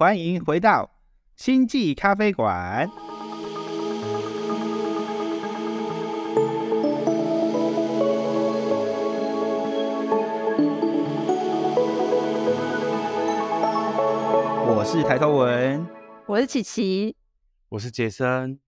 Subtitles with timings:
[0.00, 0.88] 欢迎回到
[1.34, 2.88] 星际咖啡馆。
[14.68, 15.84] 我是抬头文，
[16.28, 17.16] 我是琪琪，
[17.70, 18.60] 我是杰森。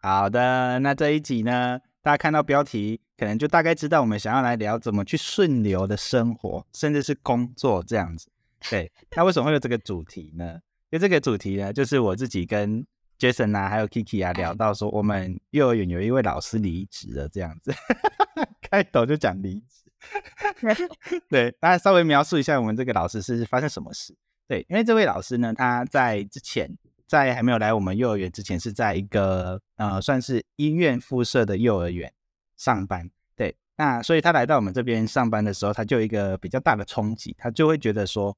[0.00, 8.28] 好的，那这一集呢，大家看到标题，可能就大概知道我们想要来聊怎么去顺流的生活，甚至是工作这样子。
[8.70, 10.58] 对，那为什么会有这个主题呢？
[10.90, 12.86] 就这个主题呢，就是我自己跟
[13.18, 17.72] Jason 啊，还有 Kiki 啊聊到说，我们幼儿园有一位老师离职了，这样子，
[18.62, 19.84] 开头就讲离职。
[21.28, 24.14] 对，大家稍微描述一下我们这个老师是发生什么事。
[24.46, 26.70] 对，因为这位老师呢，他在之前
[27.06, 32.12] 在还没有来我们幼儿园之前，是在一个呃算是医院附设的幼儿园
[32.56, 33.10] 上班。
[33.34, 38.36] 对，那所以他来到我们这边上班的时候，他就有一个比较大的冲击，他就会觉得说。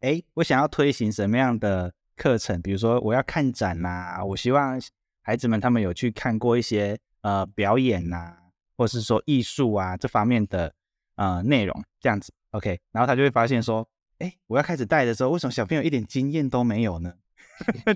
[0.00, 2.60] 哎，我想要推行什么样的课程？
[2.62, 4.80] 比如说，我要看展呐，我希望
[5.22, 8.34] 孩子们他们有去看过一些呃表演呐，
[8.76, 10.72] 或是说艺术啊这方面的
[11.16, 12.80] 呃内容，这样子，OK。
[12.92, 13.86] 然后他就会发现说，
[14.18, 17.12] 哎，我要开始带的时候，为什么小朋友一点经验都没有呢？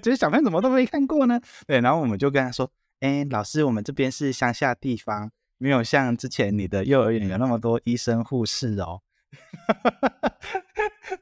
[0.03, 1.41] 这 些小朋友怎么都没看过呢？
[1.67, 9.01] 对，然后我们就跟他说，哎，老师，我们这边是乡下地方，没有像之前你的幼儿园有那么多医生护士哦。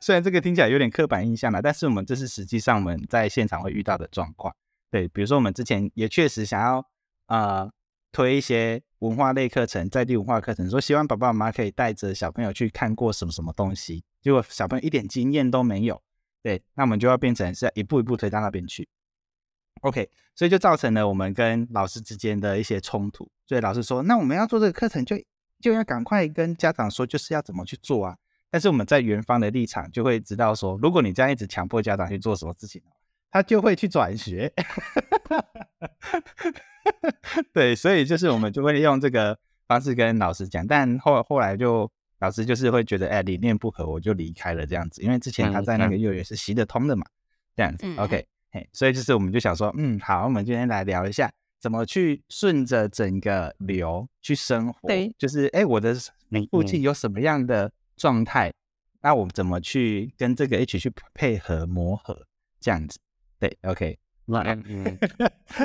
[0.00, 4.55] 虽然这个听起来有点刻板印象了，但是我们这是实际上我们在现场会遇到的状况。
[4.91, 6.84] 对，比如说我们之前也确实想要
[7.27, 7.70] 呃
[8.12, 16.00] 推一些文化类课程，在地文化课程，说希望爸爸妈妈可以带着小朋友去看过什么什么东西，结果小朋友一点经验都没有。
[16.42, 18.89] 对，那我们就要变成是一步一步推到那边去。
[19.80, 23.30] OK，所以就造成了我们跟老师之间的一些冲突。
[23.46, 25.17] 所以老师说，那我们要做这个课程就。
[25.61, 28.17] 就要赶快跟家长说，就是要怎么去做啊！
[28.53, 32.83] 但是我们在园方的立场就会知道说，如果你这样一直强迫家长去做什么事情，
[33.31, 34.53] 他就会去转学。
[37.55, 45.01] 对，所以就是我们就会用这个方式跟老师讲，但后后来就老师就是会觉得，哎，理念不合，我就离开了这样子。
[45.02, 47.07] 因为之前他在那个幼儿园是行得通的嘛，
[47.57, 47.86] 这样子。
[47.96, 51.33] OK，嘿，所以就是我们就想说，嗯，好，我们今天来聊一下。
[51.58, 54.89] 怎么去顺着整个流去生活？
[54.89, 55.96] 对，就是哎，我的
[56.51, 58.52] 附近有什么样的状态？
[59.01, 62.27] 那我们怎么去跟这个一起去配合磨合？
[62.58, 62.98] 这样子，
[63.39, 63.96] 对，OK。
[64.24, 64.98] 那嗯，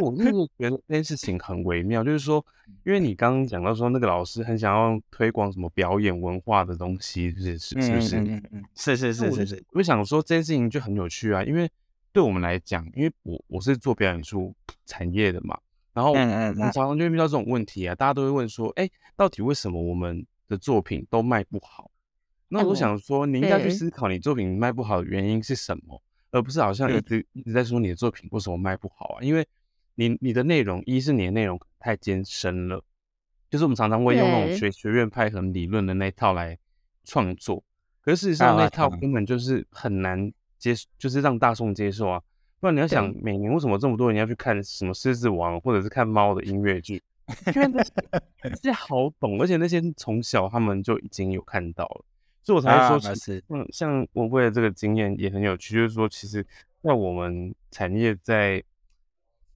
[0.02, 2.46] 我那个觉得这件事情很微妙，就是说，
[2.86, 8.18] 因为你刚刚讲到说那个老师很想要推广什么表演文化的东西，是是是不是？
[8.20, 9.66] 嗯嗯，是是是是是。
[9.72, 11.68] 我想说这件事情就很有趣啊，因为
[12.14, 14.54] 对我们来讲，因为我我是做表演术
[14.86, 15.58] 产业的嘛。
[15.94, 21.90] 然后，我们，常常就会遇到这种问题啊，大家都会问说，哎，到底为什么我们的作品都卖不好？
[22.50, 29.22] 那我想说，你应该去思考你作品卖不好的原因是什么，而不是好像一直一直在说你的作品为什么卖不好啊？
[29.22, 29.46] 因为
[29.96, 32.84] 你你的内容，一是你的内容太艰深了，
[33.50, 36.58] 就是我们常常会用那种学学院派和理论的那套来
[37.04, 37.64] 创作，
[38.02, 42.22] 可是事实上那套根本就是很难接，就是让大众接受啊。
[42.60, 47.04] 不然你要想，每年为什么这么多人要去看什么《狮子王》或者是看猫的音乐剧？
[47.56, 47.84] 因为那
[48.56, 52.06] 些好懂，而且那些从小他们就已经有看到了，
[52.48, 56.42] 所以我才说，其实嗯，像我为了这个经验也很有趣，就是说，其实
[56.82, 58.64] 在我们产业在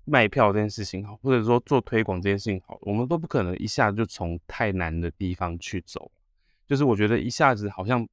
[0.03, 6.12] 卖票这件事情好，或者说做推广这件事情好，我们都不可能一下子就从太难的地方去走。
[6.68, 8.06] 就是我觉得一下子好像，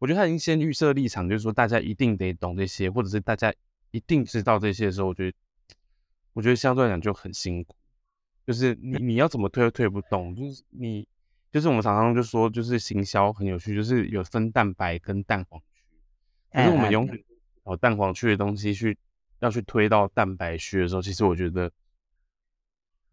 [0.00, 3.54] 我觉得他已经先预设立场，就是说大家一定得懂这些，或者是大家。
[3.90, 5.36] 一定知道这些的时候，我觉得，
[6.32, 7.76] 我觉得相对来讲就很辛苦。
[8.44, 10.34] 就是你你要怎么推都推不动。
[10.34, 11.06] 就是你，
[11.54, 15.84] 就是我们常常就说，就是行销很有趣，就是有分蛋白跟蛋黄区。
[16.52, 17.24] 可是我们永远
[17.64, 18.98] 找蛋黄区的东西去
[19.38, 21.70] 要去推到蛋白区的时候，其实我觉得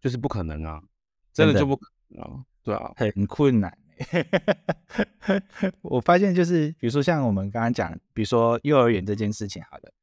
[0.02, 0.82] 就是不可能啊，
[1.32, 3.78] 真的就不可能啊，对啊，很困难。
[5.84, 9.94] 我发现就是，比如说像我们刚刚讲，比如说幼儿园这件事情，好的。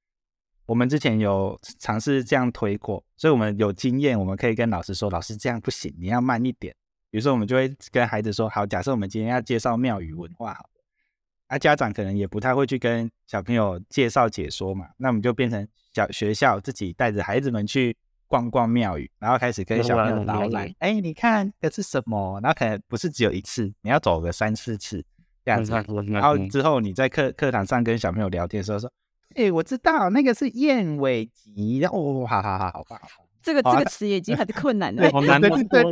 [0.67, 6.73] 我们之前有尝试这样推过，所以我们有经验，我们可以跟老师说：“老师这样不行，你要慢一点。”
[7.11, 10.69] 比如说，我们就会跟孩子说：“好，假设我们今天要介绍庙宇文化，好，
[11.49, 17.97] 啊，家长可能也不太会去跟小朋友介绍解说嘛，那我们就变成小学校自己带着孩子们去
[18.27, 20.71] 逛逛庙宇，然后开始跟小朋友导览。
[20.79, 22.41] 哎，你看这是什么？
[22.43, 25.05] 然后可能不是只有一次，你要走个三四次
[25.45, 25.73] 这样子，
[26.09, 28.91] 然后之后你在课课堂上跟小朋友聊天的时候说。
[29.35, 32.99] 哎，我知道那个是燕尾集，哦，好好好好棒，
[33.49, 35.49] 这个这个词已经很困难了，好难吗？
[35.71, 35.83] 对，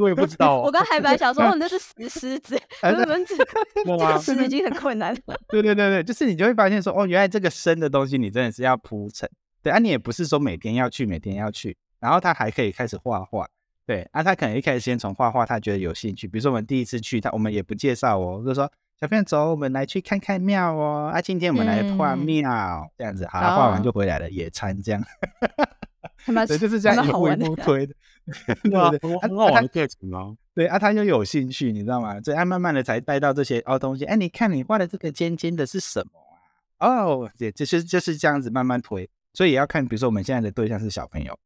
[0.00, 0.62] 我也不知道。
[0.62, 5.36] 我刚还本来想说，哦，那是石狮子， 这个词已经很困难了。
[5.48, 9.28] 对对对对，就是你就会发现说，哦，原来这个深的东西，你真的是要铺陈。
[9.62, 13.46] 对啊，你也不是说每天要去，每天要去，然后他还可以开始画画。
[13.86, 16.26] 对啊，他可能一开始先从画画，他觉得有兴趣。
[16.26, 21.10] 比如说我们第一次去，他我们也不介绍哦，就说小朋友走，我们来去看看庙哦。
[21.12, 25.04] 啊，今天我们来画庙，这样子，好，画完就回来了，野餐这样。
[26.46, 27.94] 对，就是这样一步一步推的，
[28.64, 28.90] 对啊，
[29.20, 30.34] 很好玩的过程啊。
[30.54, 32.20] 对啊，他就有兴趣，你知道吗？
[32.20, 34.04] 所以他慢慢的才带到这些哦东西。
[34.04, 36.20] 哎，你看你画的这个尖尖的是什么
[36.78, 37.02] 啊？
[37.02, 39.08] 哦，对，就是就是这样子慢慢推。
[39.32, 41.36] 所以也要看，比如说我们现在的对象是小朋友，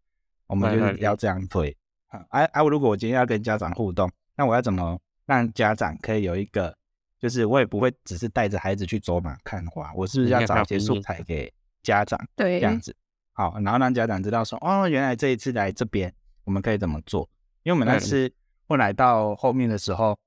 [0.47, 1.75] 我们就是要这样推。
[2.09, 6.77] 啊，哎哎，如果我今天要跟家长互动，那我要怎么让家长可以有一个，
[7.19, 11.51] 就是我也不会只是带着孩子去走马看花，我是不是要找一些素材给
[11.83, 12.21] 家长？
[12.37, 12.95] 对，这样子。
[13.39, 16.13] 好，然后让家长知道说，哦，原来这一次来这边，
[16.43, 17.21] 我们可以怎么做？
[17.63, 18.29] 因为我们那次
[18.67, 20.19] 后来到后面的时候，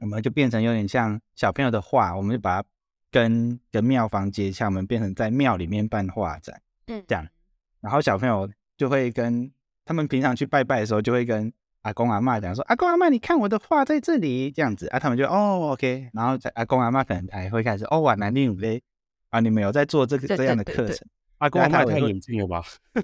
[0.00, 2.68] 我们就变成有点像小朋友的画，我们就把它
[3.10, 7.26] 跟跟庙方接洽，我们变成在庙里面办画展，嗯，这样。
[7.80, 9.50] 然后小朋友就会跟
[9.84, 11.52] 他们平常去拜拜的时候，就会跟
[11.82, 16.08] 阿公阿妈讲说，阿公阿妈，你看我的画在这里，这样子啊，他们就哦，OK。
[16.12, 18.80] 然后在阿公阿妈可能还会开始，哦，哇，南宁五嘞，
[19.30, 21.08] 啊，你们有在做这个这样的课程。
[21.40, 22.62] 阿公阿妈太冷静了吧？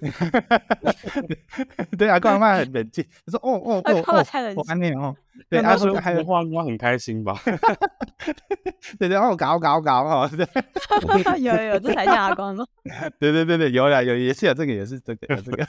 [1.96, 3.04] 对，阿公阿妈很冷静。
[3.24, 5.14] 他说：“哦哦哦哦，我安念哦。”
[5.48, 7.34] 对，他说还有画画很开心吧？
[8.98, 10.30] 对对哦，搞搞搞哦，
[11.38, 12.64] 有有有，这才叫阿公吗？
[13.18, 15.66] 对对对对，有了有也是有这个也是这个有这个，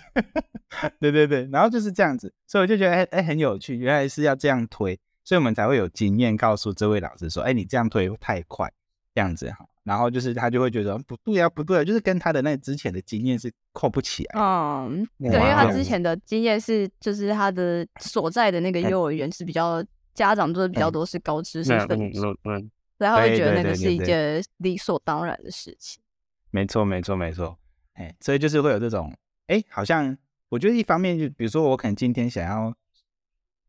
[1.00, 8.70] 对对对，然后就是这样子，所以我就觉得哎哎很有趣，原来是要这样推，所以我们才会有经验告诉这位老师说：“哎，你这样推太快，
[9.14, 14.38] 这样子哈。”然后就是他就会觉得不对啊，不对，就是跟他的那之前的经验是扣不起来。
[14.38, 19.82] 嗯，对，因为他之前的经验是，就是他的所在的那个幼儿园是比较
[20.14, 22.70] 家长做的比较多是高知识分子，所以
[23.00, 26.04] 他会觉得那个是一件理所当然的事情。
[26.52, 27.58] 没错，没错，没错。
[27.94, 29.10] 哎，所以就是会有这种，
[29.48, 30.18] 哎，好像
[30.50, 32.76] 我觉得一方面就比如说我可能今天想要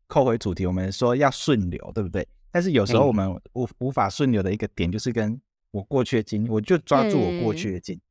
[0.07, 2.27] 扣回主题，我们说要顺流，对不对？
[2.51, 5.39] 但是有时候我们无无法顺流的一个点就是跟
[5.71, 8.01] 我过去的经验，我就抓住我过去的经验。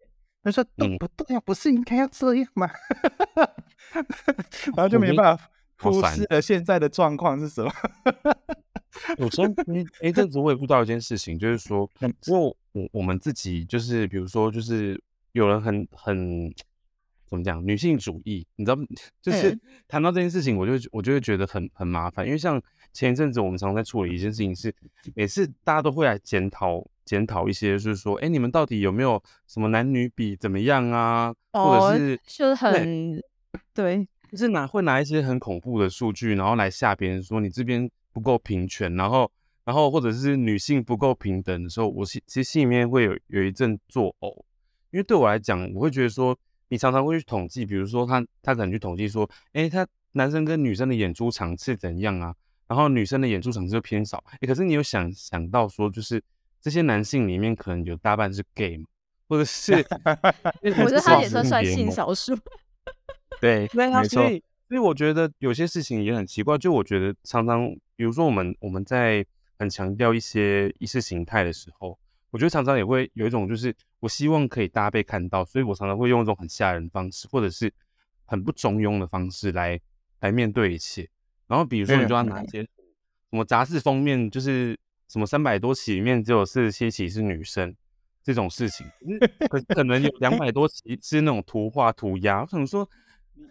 [0.40, 2.70] 他说：“都不对呀，不是应该要这样吗？”
[4.76, 7.70] 然后就没办法忽视了现在的状况是什么。
[9.19, 9.49] 有时候，
[10.00, 14.99] 哎，阵子我也不知道一件事情，就是说， 因为我我们自己就是，比如说，就是
[15.32, 16.50] 有人很很
[17.26, 18.78] 怎么讲女性主义，你知道，
[19.20, 22.62] 就是谈到这件事情，我就我就会觉得很很麻烦，因为像
[22.93, 24.75] 前一阵子我们常在处理一件事情，是
[25.14, 26.87] 每次大家都会来检讨。
[27.08, 31.34] 检讨一些，就是说，哎，你们到底有没有什么男女比怎么样啊？
[31.52, 33.19] 或者是就是很
[33.72, 39.31] 对，就是拿会拿一些很恐怖的数据，然后来吓别人说你这边不够平权，然后
[39.64, 44.37] 然后或者是女性不够平等的时候，我心其实心里面会有有一阵作呕，
[44.90, 46.38] 因为对我来讲，我会觉得说，
[46.69, 52.34] 你常常会去统计，比如说他他可能去统计说，哎，他男生跟女生的演出场次怎样啊？
[52.69, 56.22] 然后女生的演出场次就偏少，哎，可是你有想想到说，就是。
[56.60, 58.87] 这些男性里面可能有大半是 gay 嘛，
[59.28, 59.72] 或者是，
[60.62, 62.37] 我觉得他也算算性少数。
[63.40, 64.05] 对，没错。
[64.08, 66.58] 所以，所以我觉得有些事情也很奇怪。
[66.58, 69.25] 就我觉得常常，比如说我们我们在
[69.58, 71.96] 很强调一些意识形态的时候，
[72.31, 77.72] 我觉得常常也会有一种，就是我希望可以大家被看到，所以我常常会用一种很吓人的方式，或者是
[78.24, 79.79] 很不中庸的方式来
[80.20, 81.08] 来面对一切。
[81.46, 82.69] 然后，比如说，你就要拿一些什
[83.31, 84.77] 么杂志封面，就是。
[85.08, 87.74] 什么三百多起里面只有四十七起是女生
[88.22, 88.86] 这种事情，
[89.48, 92.43] 可可能有两百多 起是那种图画涂鸦。
[92.43, 92.86] 我想说，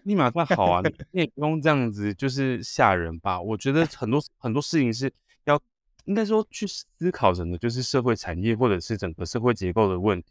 [0.04, 3.42] 立马说好啊，你也不用这样子，就是吓人吧？
[3.42, 5.12] 我觉得 很多很多事情是
[5.46, 5.60] 要
[6.06, 10.28] 应该说去思考整个就是社会产业或者是整个社会结构的问题，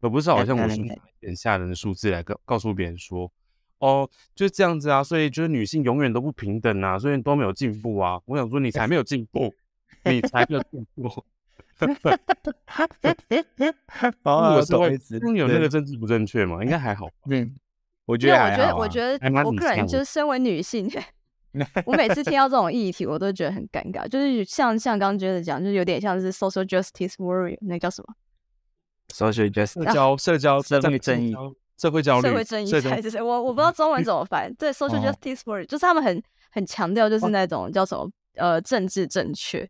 [0.00, 0.76] 而不是好像我是
[1.22, 3.30] 很吓人的数字来告告诉别人说，
[3.78, 8.20] 哦，就是这样子啊，所以就是女性永远都不平等啊，所以都没有进步啊。
[8.24, 9.54] 我想说，你才没有进步。
[10.04, 11.08] 你才没有进步，
[14.22, 15.18] 哦，我懂意思。
[15.34, 16.62] 有那个政治不正确吗？
[16.62, 17.08] 应该还好。
[17.30, 17.54] 嗯，
[18.06, 20.90] 我觉得，我觉得，我觉得，我个人就是身为女性，
[21.86, 24.06] 我每次听到这种议题，我都觉得很尴尬。
[24.08, 28.14] 就是像像刚刚觉得讲，就是有点像是 social justice warrior，那叫什么
[29.08, 31.34] ？social justice，社交社交社会正义，
[31.78, 34.52] 社会焦虑，社会正义，还是我我不知道中文怎么翻。
[34.54, 39.68] 对，social justice warrior，就是他们很很强调，就是那种叫什么呃政治正确。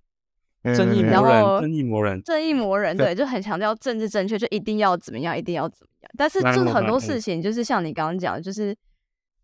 [0.72, 6.10] 正义魔人，正义魔人，正义魔人，对，就很强调政治正确，就一定要怎么样，一定要怎么样。
[6.16, 8.74] 但是，就很多事情，就是像你刚刚讲，就是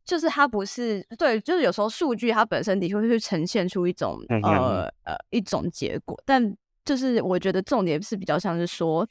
[0.04, 9.06] 就是它不是对，就是有时候数据它本身的确会去呈现出一种呃呃一种结果，但就是我觉得重点是比较像是说，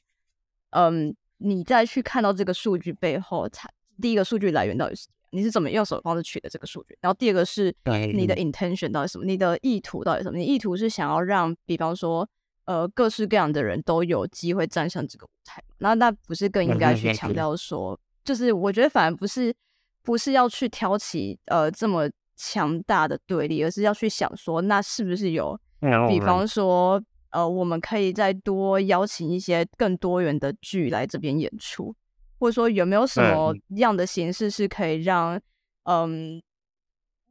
[0.71, 3.69] 嗯，你再去看到这个数据背后，它
[4.01, 7.75] 第一个数据来源到底是你是怎么用什么方式取得这个数据，然后第二个是
[8.13, 10.37] 你的 intention 到底什么，你的意图到底什么？
[10.37, 12.27] 你意图是想要让，比方说
[12.65, 19.53] 呃各式各样的人都有机会站上这个舞台，那那不是更应该去强调说，就是我觉得反而不是。
[20.01, 25.59] 不是要去挑起呃这么强大的对立，而是要去想说，那是不是有，
[26.07, 26.99] 比方说，
[27.31, 31.93] 呃，我们可以再多邀请一些更多元的剧来这边演出，
[32.39, 35.39] 或者说有没有什么样的形式是可以让，
[35.83, 36.41] 嗯，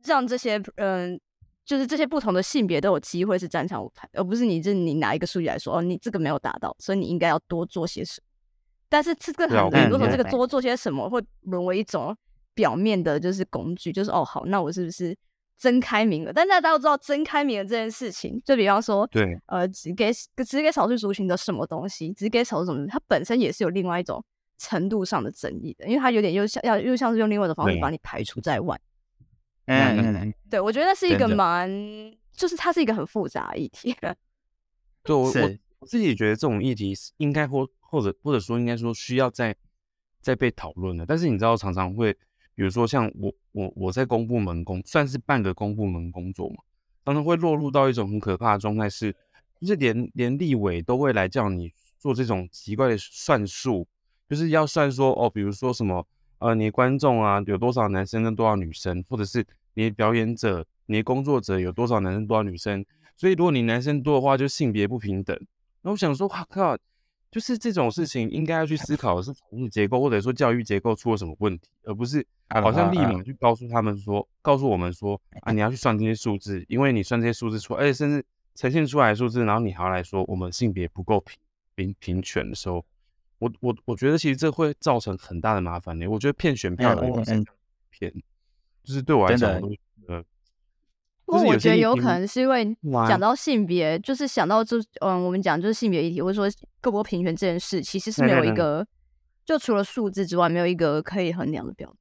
[0.04, 1.18] 让这些嗯，
[1.64, 8.24] 就是这些不同的性别都有机会是站上舞台，而不是你这你拿一个数据来说，哦，你这个没有达到，所以你应该要多做些什么。
[8.88, 12.16] 但是这个很多时候，这个多做些什么会沦为一种。
[12.54, 15.16] 表面的就是工具，就是哦好，那我是不是
[15.56, 16.32] 真开明了？
[16.32, 20.10] 但大家都知道真开明了这件事情，就比方说，对，呃，只给
[20.44, 24.20] 只给少数族群的什么东西，只给少数族群，它本身也是有另外一种
[24.58, 28.78] 程度上的争议的，因为它有点又像要又像是用另外的方式把你排除在外。
[29.66, 31.70] 嗯嗯嗯，对，我觉得那是一个蛮，
[32.32, 33.96] 就是它是一个很复杂的议题。
[35.02, 35.32] 对我
[35.78, 39.54] 我自己觉得这种议题应该或或者或者说应该说需要再
[40.20, 42.14] 再被讨论的，但是你知道常常会。
[42.54, 46.56] 比如说像我我我在公部门工，算是半个公部门工作嘛，
[47.04, 49.14] 常常会落入到一种很可怕的状态，是
[49.60, 53.86] 就是连连立委都会来叫你做这种奇怪的算术，
[54.28, 56.06] 就是要算说哦，比如说什么
[56.38, 59.44] 呃，你观众啊有多少男生跟多少女生，或者是
[59.74, 62.84] 你表演者、你工作者有多少男生多少女生，
[63.16, 65.38] 所以如果你男生多的话，就性别不平等。
[65.82, 66.76] 那我想说，哇靠！
[67.30, 81.36] 就是这种事情，应该要去思考的是法律结构，或者说教育结构出了什么问题，而不是好像立马去告诉他们说，告诉我们说啊，你要去算这些数字，因为你算这些数字出，而且甚至呈现出来的数字，然后你还要来说我们性别不够平
[81.74, 82.82] 平平权的时候，
[83.38, 86.06] 我我我觉得其实这会造成很大的麻烦呢。
[86.06, 87.02] 我觉得骗选票的
[87.90, 88.12] 骗，
[88.82, 89.50] 就是对我来讲，
[90.08, 90.24] 呃。
[91.24, 92.74] 不过我觉得有可能是因为
[93.06, 98.86] 讲到性别，就是想到就嗯，我们讲就是性别议题，或者说各国平权这件事，其实是没有一个，
[99.44, 101.98] 就除了数字之外，没有一个可以衡量的标准。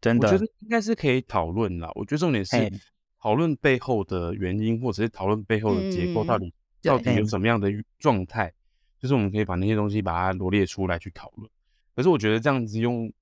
[0.00, 1.90] 真的，我觉得应该是可以讨论啦。
[1.94, 2.56] 我觉得重点是
[3.20, 6.50] 讨论背后的原因，或者是讨论背后的结构到底
[6.82, 8.50] 到底有什么样的状态，
[9.04, 11.46] 就是我们可以把那些东西把它罗列出来去讨论。
[11.94, 13.12] 可是我觉得这样子用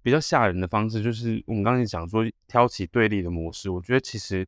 [0.00, 4.46] 比较吓人的方式，就是我们刚才讲说挑起对立的模式，我觉得其实。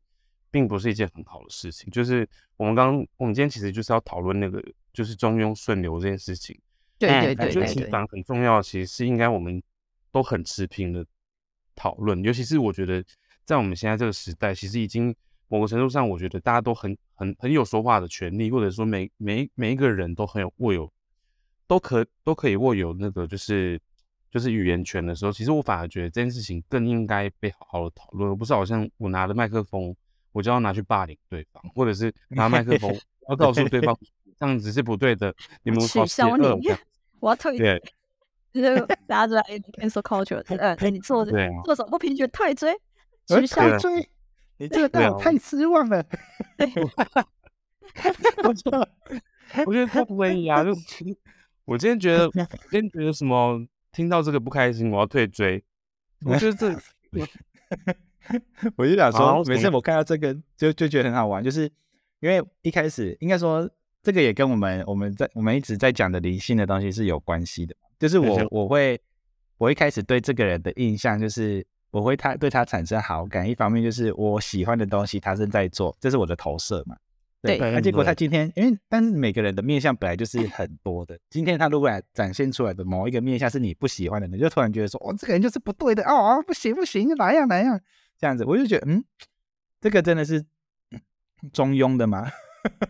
[0.51, 1.91] 并不是一件很好的事情。
[1.91, 2.25] 就是
[2.55, 6.57] 我们刚刚，我们今天其实就是要讨论那个，就是中庸顺流这件事情。
[6.97, 7.67] 对对对对。
[7.67, 9.61] 其实很重要，其实是应该我们
[10.13, 11.05] 都很持平的
[11.75, 12.23] 讨论。
[12.23, 13.03] 尤其是我觉得，
[13.43, 15.13] 在我们现在这个时代，其实已经
[15.47, 20.91] 某个程度上，我觉得大家都很很很有说话的权利，或者说每每每一个人都很有握有，
[21.67, 23.79] 都可都可以握有那个就是
[24.31, 29.95] 就是语言权的时候，其实我反而觉得这件事情更应该被好好的讨论，而不是好像我拿着麦克风。
[30.31, 32.93] 我就要拿去霸凌对方，或者是 拿麦克风
[33.29, 33.97] 要告诉对方。
[34.37, 35.33] 这样子是不对的，
[35.63, 36.45] 你们取消你，
[37.21, 37.81] 我要退对，
[38.51, 39.41] 就是大家都在
[39.79, 41.23] cancel culture，呃，你做
[41.63, 42.75] 做什么不平权退追，
[43.27, 44.05] 取消追，
[44.57, 46.05] 你这个让我太失望了。
[48.43, 48.89] 我觉得
[49.65, 50.71] 我觉得不可以啊，就
[51.65, 52.29] 我今天觉得
[52.69, 55.63] 今天觉得什么听到这个不开心，我要退追，
[56.25, 56.75] 我觉得这。
[58.75, 61.71] 我就想说，每次我看到这个，就就觉得很好玩，就是
[62.19, 63.69] 因为一开始应该说，
[64.01, 67.75] 这个也跟我们我们在我们一直在讲的灵性的东西是有关系的。
[67.99, 68.99] 就是我我会
[69.57, 73.49] 我一开始对这个人的印象，就是我会他对他产生好感。
[73.49, 76.97] 一方面就是我喜欢的东西，他正在做，这是我的投射嘛。
[77.41, 77.57] 对。
[77.57, 81.17] 那结果他今天，因为但是每个人的面相本来就是很多的。
[81.29, 87.79] 今天他如果展现出来的某一个面相是你不喜欢的，你就突然觉得说，哦，这个人就是不对的哦，不行不行，哪样哪样。
[88.19, 89.01] 这样子，我就觉得，嗯，
[89.79, 90.45] 这个真的是
[91.53, 92.29] 中庸的吗？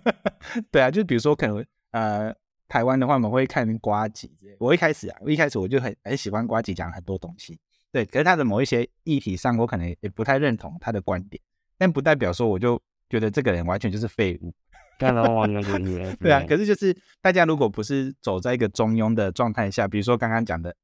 [0.72, 2.34] 对啊，就比如说，可能呃，
[2.68, 4.32] 台湾的话，我们会看瓜吉。
[4.58, 7.60] 我一开始啊，我一开始我就很很喜欢瓜吉讲很多东西，
[7.96, 8.06] 对。
[8.06, 11.42] 可是他的某一些议题上，我可能也不太认同他的观点，
[11.78, 14.54] 但不代表说我就觉得这个人完全就是废物。
[15.00, 15.84] 看到完全
[16.20, 16.44] 对啊。
[16.46, 20.76] 可是就是大家如果不是走在一个中庸的状态下，比如说刚刚讲的，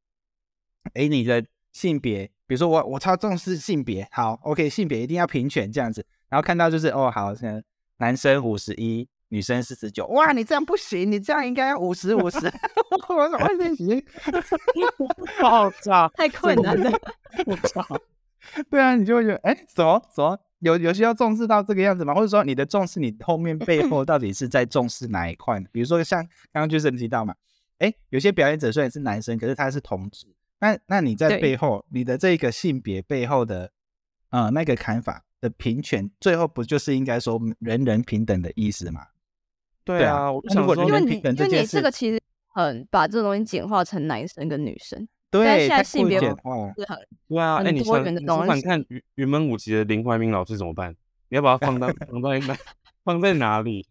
[0.94, 2.32] 哎，你的性别。
[2.48, 7.34] 比如说我我超重视性别，好，OK，性别一定要平权这样子，然后看到就是哦好，
[7.98, 12.38] 男生五十一，女生四十九，哇，你这样不行，你这样应该要五十五十，
[13.08, 14.04] 我怎么 行？
[15.42, 16.92] 爆炸，太困难了，
[17.46, 17.82] 我操，
[18.70, 22.14] 对啊，你就会觉得，哎，怎么怎么有有需要重视到这个样子吗？
[22.14, 25.66] 或者说你的重视，你后面背后到底是在重视哪一块呢？
[25.72, 26.22] 比如说像
[26.52, 27.34] 刚刚就是提到嘛，
[27.80, 30.28] 哎，有些表演者虽然是男生，可是他是同志，
[30.60, 33.72] 那那你在背后，你的这个性别背后的
[34.32, 39.08] 呃那个看法的平权，最后不就是应该说人人平等的意思吗？
[39.84, 45.08] 对啊，我想说，因为你因为你这个其实很把这个东西简化成男生跟女生。
[45.32, 46.72] 对，现在性别简化。
[46.76, 46.86] 对
[47.40, 50.94] 啊，哎，你想，你不管看云云门舞集的林怀民老师怎么办？
[51.30, 52.58] 你要把它放到 放在哪？
[53.04, 53.88] 放在哪里？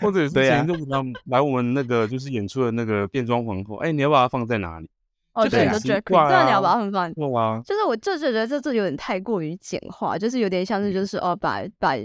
[0.00, 0.86] 或者是前阵子
[1.26, 4.88] 来我们那个就是演出的那个变装皇后，哎，你要把它放在哪里？
[5.34, 7.12] 哦，对，就觉得对啊，你要把它放。
[7.30, 11.96] 哇，就是我就觉得这这有点太过于简化，就是有点像是就是哦，把把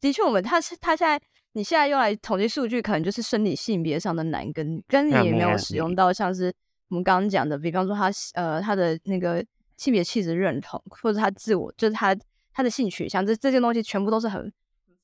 [0.00, 1.18] 的确我们他是他现在。
[1.56, 6.52] 你现在用来统计数据，可能就是生理性别上的男跟女，跟你也没有使用到像是
[6.88, 9.44] 我们刚刚讲的，比方说他呃他的那个
[9.76, 12.14] 性别气质认同，或者他自我就是他
[12.52, 14.52] 他的性取向，这这些东西全部都是很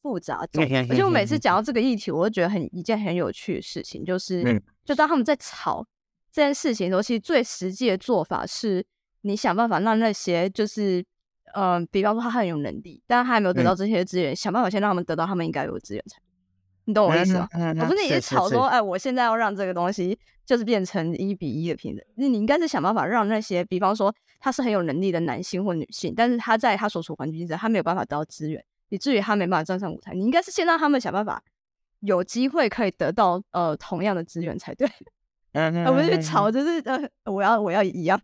[0.02, 0.44] 复杂。
[0.56, 0.66] 而
[0.96, 5.86] 且我每次讲到这个议题，我都觉得很一件很有趣的事情，就是就当他们在吵
[6.32, 8.84] 这件事情的时候，其实最实际的做法是
[9.20, 11.04] 你想办法让那些就是
[11.54, 16.20] 嗯，比方说他很有能力，但是他还没有得到这些资源，想办法先让他们得到他们应该有的资源才。
[16.90, 17.48] 你懂我意思吗？
[17.80, 22.04] 我不是也吵说，哎，我现在要让这个东西就是变成一比一的平等。
[22.16, 30.12] 那你应该是想办法让那些，比方说他是很有能力的男性或女性，但是他在他所处环境下，他没有办法得到资源，以至于他没办法站上舞台。
[30.12, 31.40] 你应该是先让他们想办法
[32.00, 34.88] 有机会可以得到呃同样的资源才对。
[35.52, 36.98] 而不是去吵，就是呃，
[37.32, 38.20] 我要我要一样。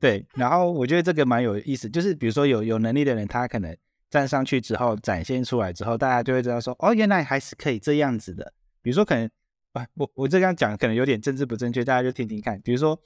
[0.00, 3.76] 对，然后我觉得这个蛮有意思，就是比如说有有能力的人，他可能。
[4.12, 8.52] 站上去之后，展现出来之后，大家就会知道说，哦，原来还是可以这样子的。
[8.82, 9.28] 比如说，可能
[9.72, 12.60] 啊，我我这样讲可能有点政治不正确，大家就听听看。
[12.60, 13.00] 比如说，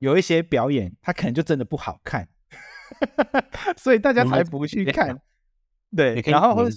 [0.00, 2.28] 有一些表演，它可能就真的不好看，
[3.78, 5.18] 所以大家才不去看。
[5.96, 6.76] 对，然后或者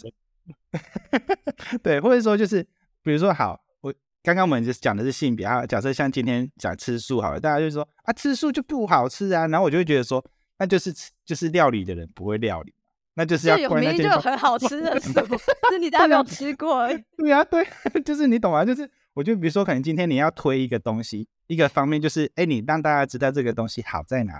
[1.83, 2.63] 对，或者说就是，
[3.03, 3.93] 比如说，好，我
[4.23, 10.23] 刚刚我们就讲的是性别啊，假设像今天讲吃素好了，大家就说啊，吃素就不好吃啊，然后我就会觉得说，
[10.59, 10.93] 那就是
[11.25, 12.73] 就是料理的人不会料理。
[13.17, 16.87] 那就是要明明就有很好吃的， 是你大家没有吃过。
[17.17, 17.67] 对啊，对，
[18.05, 24.33] 就是你懂啊，就是我就比如说，可能今天你要推一个东西，一个方面就是，哎，你让大家知道这个东西好在哪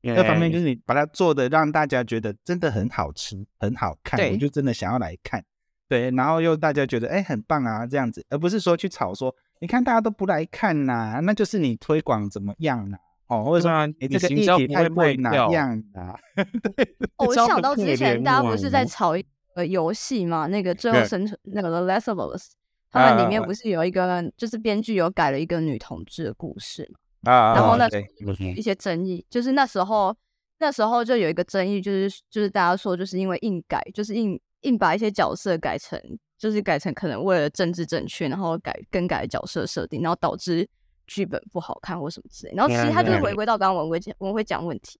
[0.00, 5.44] 里；，一个方面就是你把它做的让大家觉得真的很好吃、很好看，我就真的想要来看。
[5.86, 12.96] 对，然后又大家觉得哎很棒啊这样子，而不是说去吵说，你看大家都不来看呐，那就是你推广怎么样呢？
[13.32, 16.14] 哦，或者说你这个议题太会哪样啊？
[16.76, 20.46] 对，我想到之前大家不是在炒一个游戏嘛？
[20.48, 22.50] 那个最后生存那个 The Last of Us，
[22.90, 26.86] 他们里面不是有一个就是编剧有改了一个女同志的故事
[27.22, 27.32] 嘛？
[27.32, 27.88] 啊，然后那
[28.54, 30.14] 一些争议，就是那时候
[30.58, 35.98] 那时候就有一个争议，就是就是大家说就是因为硬改，就是硬硬把一些角色改成
[36.36, 40.68] 就是改成可能为了政治正确，然后改更改角色设定，然后导致。
[41.06, 43.34] 剧本不好看或什么之类，然后其实他就是回。
[43.34, 44.98] 归到刚刚文辉讲文辉讲问题，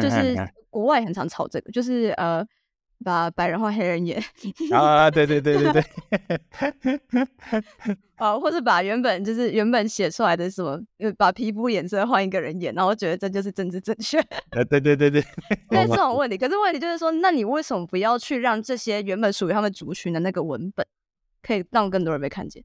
[0.00, 0.34] 就是
[0.70, 2.44] 国外很常吵这个，就是呃
[3.04, 4.22] 把白人换黑人演
[4.72, 5.84] 啊，对对对对对，
[8.14, 10.80] 啊， 或者把原本就是原本写出来的什么，
[11.18, 14.18] 把皮肤颜色换一个人演，然后觉得这就是政治正确，
[14.52, 15.24] 呃，对对对对，
[15.70, 20.86] 那 这种问题，可是问题就是说，那你为什么不要去让这些原本属于他们族群的那个文本，
[21.42, 22.62] 可以让更多人被看见？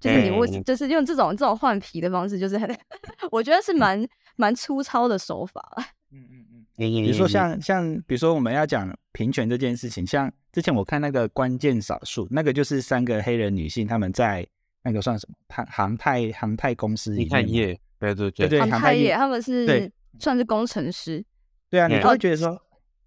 [0.00, 2.78] 就是你，我就是用这种这种换皮的方式，就是很，
[3.30, 4.04] 我觉得是蛮
[4.36, 5.62] 蛮粗糙的手法。
[6.10, 6.66] 嗯嗯嗯。
[6.76, 14.46] 比如说像像，比如说我们要讲平权这件事情，像之前我看那个关键少数，那个就是三个黑人女性，他们在
[14.82, 15.34] 那个算什么？
[15.48, 21.22] 航航太航太公司里面业，对对对对，航太业，他们是算是工程师。
[21.68, 22.58] 对啊，你会觉得说，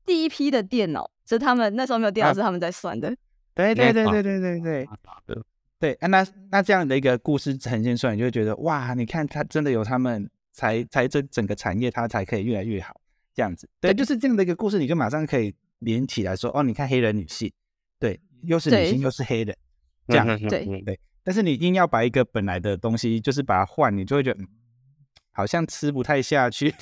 [0.05, 3.09] 第一批的电脑是他们那时候没有电脑，是他们在算的。
[3.55, 4.87] 对对对对对对对。
[5.83, 12.95] 对，那那这样的一个故事呈现出来，你就会觉得哇，你看他真的有他们，才才这整个产业它才可以越来越好，
[13.35, 13.67] 这样子。
[13.81, 17.51] 对，就是这样的一个故事，你就马上可以连起来说，哦，你看黑人女性，
[17.99, 19.53] 对，又是女性又是黑人，
[20.07, 20.97] 这样对对。
[21.21, 24.39] 但是你硬要把一个本来的东西，就是把它换，你就会觉得
[25.33, 26.73] 好像吃不太下去。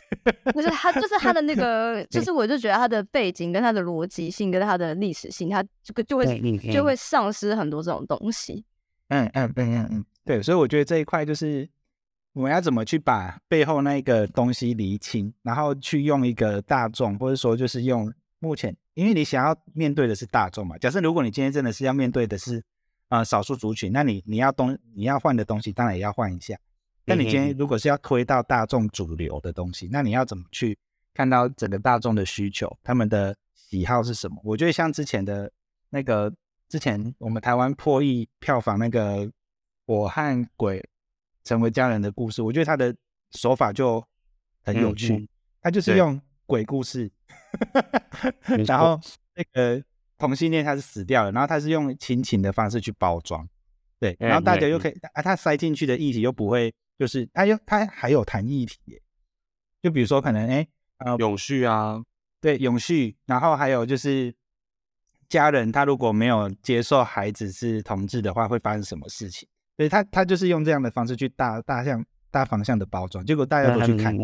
[0.54, 6.40] 不是他，就是他的那个， 就是我就觉得他的背景跟他的逻辑性跟他的历史性，他这个就会
[6.72, 8.64] 就会丧失很多这种东西。
[9.12, 11.69] 嗯嗯嗯嗯嗯，对，所以我觉得这一块就是
[12.32, 20.78] 我们要怎么去把背后那个东西厘清，然后去用一个大众，或者说就是用目前，因为你想要面对的是大众嘛。
[20.78, 22.63] 假设如果你今天真的是要面对的是
[23.10, 26.58] 啊少数族群，那你你要东你要换的东西当然也要换一下。
[27.04, 30.78] 那你今天如果是要推到大众主流的东西，那你要怎么去
[31.13, 34.38] 看到整个大众的需求，他们的喜好是什么。
[34.43, 35.52] 我觉得像之前的
[35.89, 36.32] 那个，
[36.71, 39.17] 之前我们台湾破亿票房那个
[39.88, 40.81] 《我和鬼
[41.43, 42.95] 成为家人》的故事，我觉得他的
[43.31, 44.01] 手法就
[44.63, 45.27] 很有趣，
[45.62, 47.12] 他就是用鬼故事，
[48.65, 48.97] 然后
[49.36, 49.84] 那个
[50.17, 53.45] 同性恋他是死掉了，然后他是用亲情的方式去包装，
[53.99, 58.79] 对，然后大家又可以啊，他塞进去的议题又不会，就是他又他还有谈议题，
[59.81, 60.65] 就比如说可能哎。
[61.03, 61.99] 呃，永续啊，
[62.39, 64.31] 对，永续，然后还有就是
[65.32, 69.48] 家人，他如果没有接受孩子是同志的话，会发生什么事情？
[69.78, 74.15] 所以他他就是用这样的方式去大大向大方向的包装，结果大家都去看，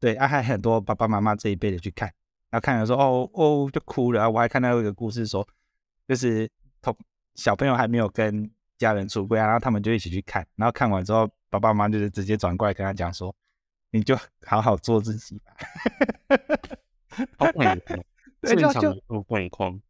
[0.00, 2.08] 对，啊，还很多爸爸妈妈这一辈的去看，
[2.50, 5.46] 然后看了说哦哦就哭了，我还看到有一个故事说，
[6.08, 6.96] 就是同
[7.34, 13.34] 小朋友还没有跟家人出柜啊，然后他们就一起去看，然后看完之后，爸爸妈妈就是直接转过来跟他讲说。
[13.90, 15.56] 你就好好做自己吧。
[17.38, 18.04] 好鬼况，
[18.42, 19.80] 正常的鬼况。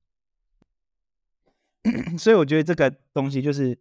[2.19, 3.79] 所以我觉得这个东西就是，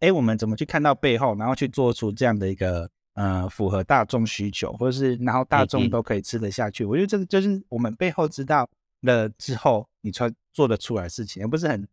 [0.00, 6.84] 哎，我们怎么去看到背后，然后去做出这样的一个呃符合大众需求，或者是然后大众都可以吃得下去。
[6.84, 8.68] 我觉得这个就是我们背后知道
[9.00, 11.86] 了之后，你才做得出来事情，而不是很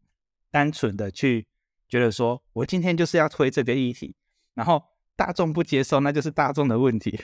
[0.51, 1.45] 单纯的去
[1.87, 4.15] 觉得说我今天就是要推这个议题，
[4.53, 4.83] 然后。
[5.17, 7.19] 大众不接受，那就是大众的问题。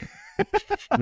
[0.90, 0.98] 我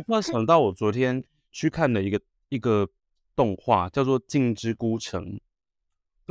[0.00, 2.88] 突然想到，我昨天去看了一个一个
[3.36, 5.22] 动画，叫做《镜之孤城》。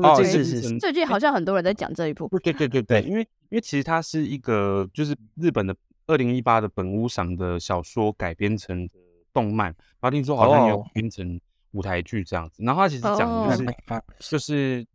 [0.04, 2.28] 哦，是是是，最近好像很多人在讲这一部。
[2.40, 5.74] 对对对对，因为因为其实它是一个就是日本的
[6.08, 9.00] 二零一八的本屋赏的小说改编成的
[9.32, 9.68] 动漫，
[10.02, 11.40] 然后听说好像有编成
[11.72, 12.62] 舞台剧这样子。
[12.64, 14.88] 然后它其实讲的就是就是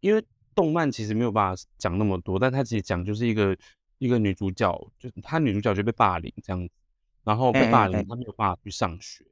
[0.00, 0.22] 因为。
[0.54, 3.56] 动漫其实没有办法讲那么多，但它其实讲就是一个
[3.96, 6.74] 一个女主角，就是她女主角就被霸凌这样子，
[7.24, 9.24] 然后被霸凌，她没有办法去上学，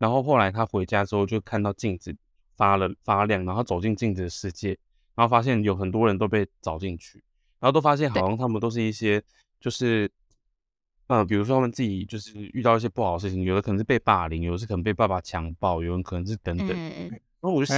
[0.00, 2.16] 然后后来他回家之后就看到镜子
[2.56, 4.70] 发了发亮，然后走进镜子的世界，
[5.14, 7.22] 然后发现有很多人都被找进去，
[7.58, 9.22] 然后都发现好像他们都是一些
[9.60, 10.10] 就是，
[11.08, 16.68] 呃，比如说他们自己就是遇到一些不好的事情，有的可能是被霸凌，有的是可能被爸爸强暴，有人可能是等等。
[16.68, 17.74] 然后我就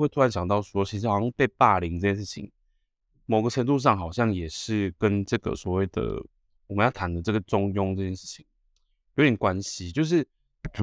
[0.00, 2.50] 会突然想到说，其实好像被霸凌这件事情，
[3.26, 6.22] 某个程度上好像也是跟这个所谓的
[6.68, 8.46] 我们要谈的这个中庸这件事情
[9.16, 9.90] 有点关系。
[9.90, 10.26] 就是，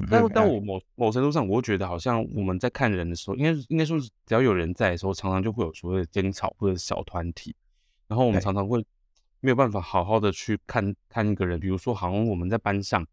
[0.09, 7.55] 但但我某某程度上，我会觉得好像我们在看人的时候，应该应该说是只要有人在的时候，常常就会有所谓的争吵或者小团体，
[8.07, 8.85] 然后我们常常会
[9.39, 11.59] 没有办法好好的去看看一个人。
[11.59, 13.05] 比如说，好像我们在班上，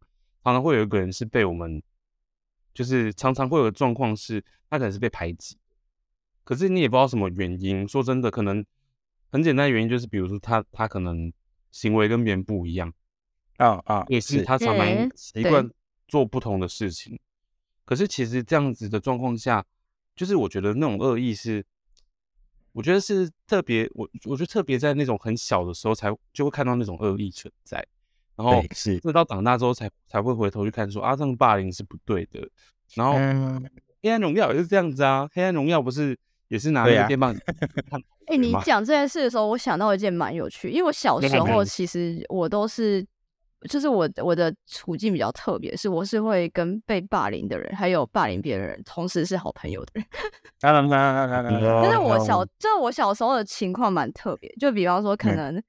[0.42, 1.83] 常常会有一个人是被我们。
[2.72, 5.59] 就是常常会有个状况是，他可能是被排挤，
[6.44, 7.87] 可是你也不知道什么原因。
[7.87, 8.64] 说真的，可能
[9.33, 11.33] 很简单的原因就是，比如说他他可能
[11.72, 12.90] 行为跟别人不一样，
[13.56, 15.68] 啊啊，也是他常常习惯
[16.11, 17.18] 做不同的事情。
[17.85, 19.64] 可是其实这样子的状况下，
[20.16, 21.64] 就是我觉得那种恶意是，
[22.73, 27.87] 我觉得是特别，我我觉得特别在那种很小的时候才就会看到那种恶意存在。
[28.37, 32.49] 然后是，直到长大之后才才会回头去看，说啊，这种霸凌是不对的。
[32.94, 33.14] 然后
[34.03, 36.18] 黑暗荣耀也是这样子啊，黑暗荣耀不是
[36.49, 37.37] 也是拿那个电棒？
[38.27, 43.07] 哎，你讲这件事的时候，我想到一件蛮有趣，因为我小时候其实我都是，
[43.68, 50.05] 就是我我的处境比较特别，是我是会跟被霸凌的人，还有霸凌别人同时是好朋友的人。
[50.61, 55.62] 但是我小，就我小时候的情况蛮特别，就比方说可能，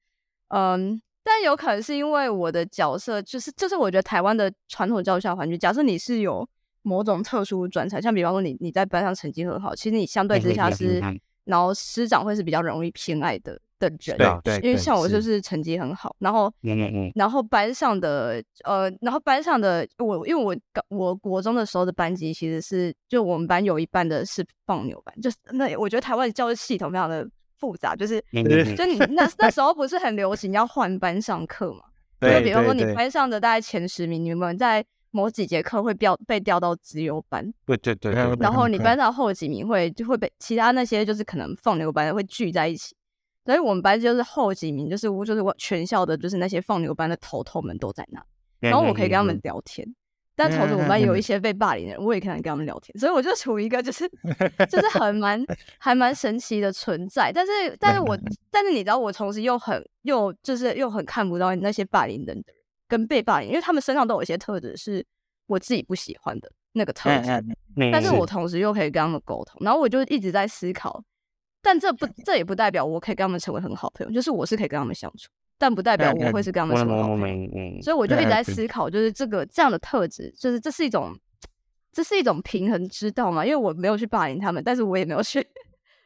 [0.49, 1.01] 嗯。
[1.23, 6.45] 但有可能是因为我的角色，就是就是我觉得台湾的传统教育下环境，假设你是有
[6.81, 10.99] 某种特殊专才，像比方说你你在班上成绩很好，其实你相对之下是，
[11.43, 16.53] 然后师长会是比较容易偏爱的的人，对因为像我就是成绩很好，然后
[17.15, 20.55] 然后班上的呃，然后班上的我，因为我
[20.89, 27.27] 我国中的时候的班级其实是就我们班有一半的是放牛班，就是那我觉得台湾的教育系统非常的。
[27.61, 28.19] 复杂就是，
[28.75, 31.81] 就你那那时候不是很流行要换班上课嘛？
[32.19, 37.53] 就比方说你班上的大概前十名，你们在某几节课会调被调到资优班。
[37.67, 38.11] 对对对。
[38.39, 42.95] 然后你班上后几名会就会被其他那些就是可能放牛班的会聚在一起，
[43.45, 48.23] 所以我们班就是后几名，就是我就是我全校的就是那些放牛班的头头们都在那，
[48.59, 49.87] 然后我可以跟他们聊天。
[50.33, 54.09] 但同时，我们班有一些被霸凌的人，我也可能跟他们聊天，所以我就处于一个就是
[54.71, 55.43] 就是很蛮
[55.77, 57.31] 还蛮神奇的存在。
[57.31, 58.17] 但是，但是我
[58.49, 62.43] 但是你知道，我同时又很又就是又很看不到那些霸凌人的人
[62.87, 65.05] 跟被霸凌，因为他们身上都有一些特质是
[65.47, 67.29] 我自己不喜欢的那个特质。
[67.91, 71.03] 但是我同时又可以跟他们沟通，然后我就一直在思考，
[71.61, 75.29] 但这不这也不代表我可以跟他们成为很好朋友，就是我是可以跟他们相处。
[75.57, 77.81] 但不代表我会是跟他们什么好朋友。
[77.83, 81.15] 所以我就一直在思考，就是这个这样的特质，就是这是一种，
[81.91, 83.45] 这是一种平衡之道嘛？
[83.45, 85.45] 因为我没有去霸凌他们，但是我也没有去，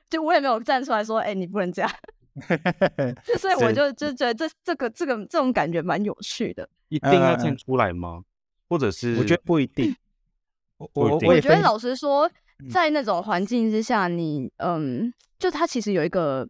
[0.09, 1.89] 就我也没有站出来说，哎，你不能这样。
[3.39, 6.67] 所以我就就觉得这这个这个这种感觉蛮有趣的。
[6.89, 8.23] 一定要站出来吗？
[8.67, 9.95] 或者是我觉得不一定。
[10.77, 12.29] 我我我觉得老实说，
[12.69, 16.47] 在那种环境之下，你嗯，就他其实有一个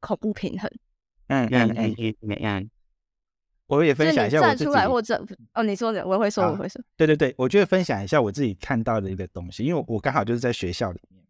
[0.00, 0.70] 恐怖平衡。
[1.28, 2.70] 嗯嗯嗯嗯嗯。
[3.66, 4.64] 我也分享一下我自己。
[4.64, 6.82] 站出来或者哦，你说的，我会说，我会说。
[6.96, 11.24] 对对对，我觉得分享一下我自己看到的一个东西，因为我刚好就是在学校里面，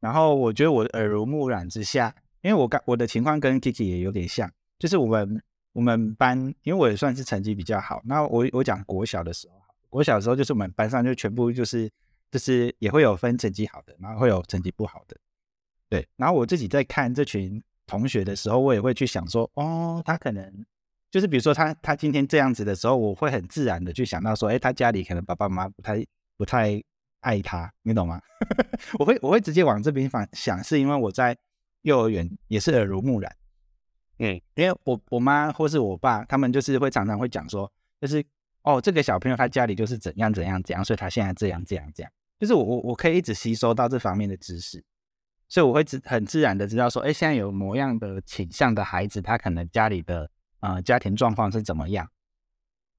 [0.00, 2.14] 然后我觉得我耳濡目染之下。
[2.40, 8.00] 因为我刚我的情况跟 Kiki 也有点像，就是我们我们班，因为我也算是成绩比较好。
[8.04, 11.90] 那我我讲国小的时候，国小的时候就是我们班上就全部就是
[12.30, 15.16] 就是也会有分成绩好的，然后会有成绩不好的。
[15.88, 20.64] 对，然后我自己在看这群同学的时候，我也会去想说，哦，他可能
[21.10, 26.04] 就是比如说他他今天这样子的时候，我会很自然的去想到说，哎，他家里可能爸爸妈妈不太
[26.36, 26.82] 不太
[27.20, 28.20] 爱他，你懂吗？
[28.98, 31.36] 我会我会直接往这边反想，是因为我在。
[31.82, 33.36] 幼儿园也是耳濡目染，
[34.18, 38.22] 嗯，因为我我妈或是我爸，他们就是会常常会讲说，就是
[38.64, 44.84] 哦，这个小朋友他家里就是怎样怎样怎样，所以他现在这样这样这样，就是我我我可以一直吸收到这方面的知识，
[45.48, 50.30] 所以我会自很自然的知道说，哎，现在有模样的倾向的孩子，他可能家里的
[50.60, 52.08] 呃家庭状况是怎么样，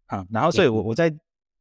[0.07, 1.15] 嗯，然后所以我我在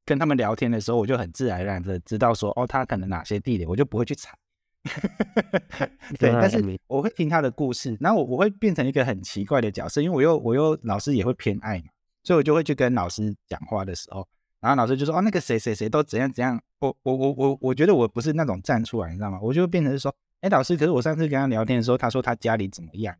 [0.04, 4.36] 跟他们聊天的时候，我就很自然而然的知道说，哦，他可能哪些地点，我就不会去踩。
[6.18, 11.86] 对，但是我会听他的故事，然后我我会变成一个很奇怪的角色，因为我又我又老师也会偏爱嘛，
[12.22, 14.26] 所以我就会去跟老师讲话的时候，
[14.60, 19.38] 然后老师就说哦那个谁谁谁都怎样怎样，我我我我我觉得我不是那种站出来，你知道吗？
[19.42, 23.16] 我就变成是说，哎老师，可是我上次跟他聊天的时候，他说他家里怎么样？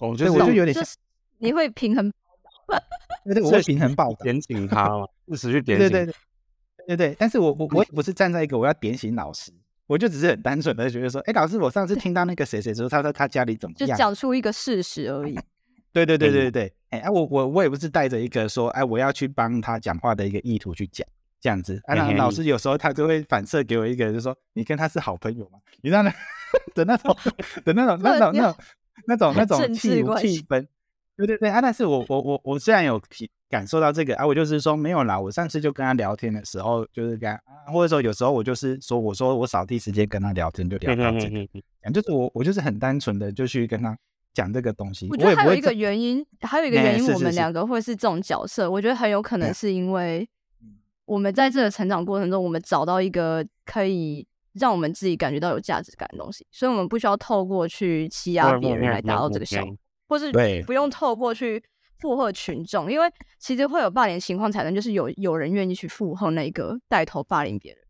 [0.00, 0.84] 我觉得我就有点像，
[1.38, 2.10] 你会平衡
[2.66, 2.84] 报道，
[3.34, 5.88] 对，我会平衡报道， 点醒他嘛，不时去点醒。
[5.90, 6.06] 对
[6.86, 9.52] 对对，但是我我我也不是站在一个我要点醒老师，
[9.86, 15.38] 我就只是很单纯的觉得说，哎，老师，我上次听到那个谁谁说，他说他家里怎么样，就讲出一个事实而已。
[15.92, 21.06] 对对对对对，哎，我我我也不是带着一个说，哎，我要去帮他讲话的一个意图去讲
[21.40, 21.80] 这样子。
[21.84, 26.14] 啊，老师有时候他就会反射给我一个，就是说你跟他是好朋友嘛，你让他
[26.74, 27.16] 的那种
[27.64, 28.56] 的那种那种那种
[29.06, 30.66] 那种那种气气氛。
[31.16, 35.18] 对对对啊，但是我我我我虽然有体感受到这个啊，我就是说没有啦。
[35.18, 37.36] 我上次就跟他聊天的时候，就是跟
[37.72, 43.98] 或者说有时候我就是说，我说我扫地时间跟他聊天就聊到这个，就是我我就是很单纯的就去跟他
[44.32, 45.08] 讲这个东西。
[45.10, 48.70] 我觉得还有一个原因，还有一个原因，我们两个会是这种角色。
[48.70, 50.28] 我觉得很有可能是因为
[51.08, 59.74] 我们在这个成长过程中，我们找到一个可以让我们自己感觉到有价值感的东西，所以我们不需要透过去欺压别人来达到这个效果。
[60.08, 60.32] 或是
[60.66, 61.62] 不用透过去
[61.98, 63.06] 附和群众，因为
[63.38, 67.80] 其实会有霸凌情况产生，就是有有人愿意去附和那个带头霸凌别人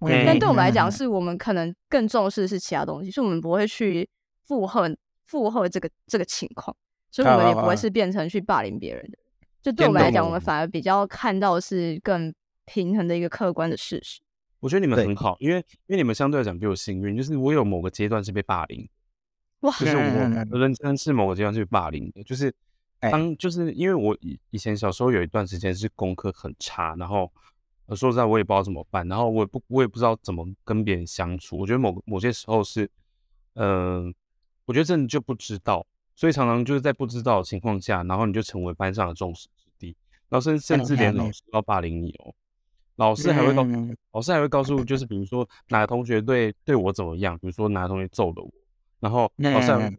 [0.00, 0.26] 的人。
[0.26, 4.08] 但对我们来讲，是我们可能更重视是其他东西，所以我们不会去
[4.46, 4.92] 附和
[5.26, 6.76] 附和这个这个情况，
[7.12, 9.18] 所以我们也不会是变成去霸凌别人的。
[9.62, 12.34] 就对我们来讲，我们反而比较看到是更
[12.72, 14.20] 平衡的一个客观的事实。
[14.60, 15.56] 我觉得你们很好，因为
[15.86, 18.88] 因为你们相对来讲比我幸运，就是我有某个阶段是被霸凌。
[19.60, 19.72] 哇！
[19.78, 20.02] 就是我
[20.58, 22.54] 认真是某个阶段是霸凌的，就是
[23.00, 27.30] 当就是因为我以以前小时候有一段时间是功课很差，然后
[27.96, 31.58] 说实在我也不知道怎么办，然后我也不我也不知道怎么跟别人相处。
[31.58, 32.88] 我觉得某某些时候是，
[33.54, 34.14] 嗯，
[34.66, 39.96] 我觉得真的就不知道，所以常常就是在不知道的情况下，然后你就成为班上的众矢之的，
[40.28, 42.34] 然后甚甚至连老师都要霸凌你哦，
[43.00, 43.66] 老师还会告
[44.12, 48.50] 老师还会告诉，就是比如说哪个同学对对我怎么样，比如说哪个同学揍了我。
[49.00, 49.90] 然后老师什么？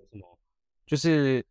[0.85, 1.43] 就是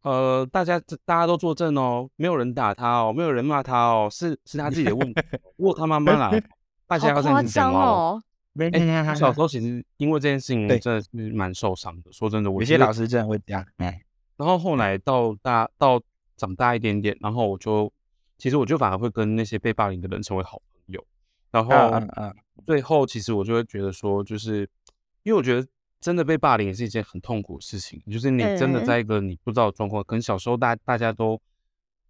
[0.00, 5.20] 呃，大家大家都作证哦，没有人打他哦，没有人骂他哦，是是他自己的问题。
[5.56, 6.30] 如果他妈妈啦，
[6.88, 8.22] 大家要这样讲哦。
[8.72, 12.12] 哎，小时候其实因为这件事情真的是蛮受伤的。
[12.12, 13.62] 说真的，我有些老师真的会这样。
[13.76, 16.00] 然后后来到大到
[16.36, 17.92] 长大一点点，然后我就
[18.38, 20.73] 其实我就反而会跟那些被霸凌的人成为好朋友。
[21.54, 21.72] 然后
[22.66, 24.68] 最后其实我就会觉得说，就是
[25.22, 25.66] 因为我觉得。
[26.00, 31.40] 真的被霸凌也是一件很痛苦的事情，就是你真的在一个你不知道的状况，可能小时候大大家都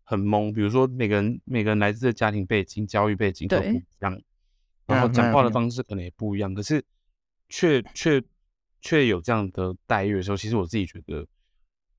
[0.02, 4.20] 很懵，比如说每个人每个人来自的家庭背景、教育背景都不一样，
[4.86, 6.84] 然后讲话的方式可能也不一样，可是
[7.48, 8.20] 却却
[8.80, 11.24] 却有这样的待遇的时候，其实我自己觉得，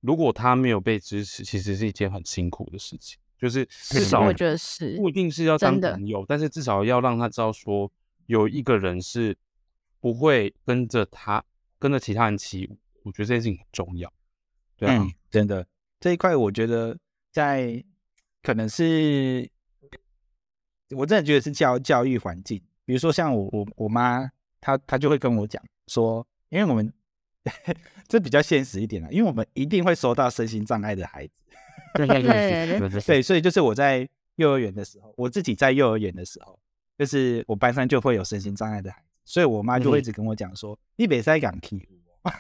[0.02, 7.92] 如果他没有被支持，其实是一件很辛苦的事情，就是至少我觉得是不一定是要当朋友，但是至少要让他知道说
[8.26, 9.38] 有一个人是
[10.00, 11.44] 不会跟着他。
[11.78, 14.12] 跟着其他人起舞，我觉得这件事情很重要。
[14.78, 15.68] 对啊，真的
[16.00, 16.98] 这一块，我觉得
[17.32, 17.84] 在
[18.42, 19.48] 可能是，
[20.92, 22.60] 我真的觉得是教教育环境。
[22.86, 26.92] 比如说像我我我妈，她她就会跟我讲说，因为我们
[28.08, 31.34] 这比较现实一点了，因为我们一定会收到身心障碍的孩子。
[31.96, 33.02] 对对对。
[33.02, 36.60] 对，所以就是我在幼儿园的时候，我自己在幼儿园的时候，
[36.98, 42.32] 就是我班上就会有身心障碍的孩子，所以我妈就会一直跟我讲说，你别再敢踢我。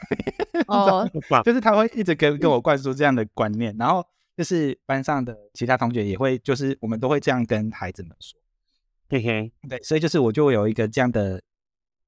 [0.67, 1.09] 哦，
[1.43, 8.39] 就是他会一直跟跟我灌输这样的观念，然后就是班上的其他同学也会，就是我们都会这样跟孩子们说。
[9.07, 11.39] 嘿嘿，对，所以就是我就有一个这样的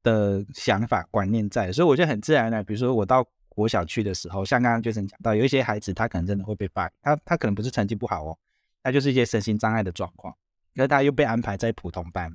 [0.01, 3.23] 的想法观念在，所以我就很自然的，比如说我到
[3.57, 8.37] 国小去的时候，像刚刚 Jason 讲到，有一些孩子他可能真的会被霸，他他可能不是成绩不好哦，
[8.83, 10.31] 他就是一些身心障碍的状况，
[10.75, 12.31] 可是他又被安排在普通班。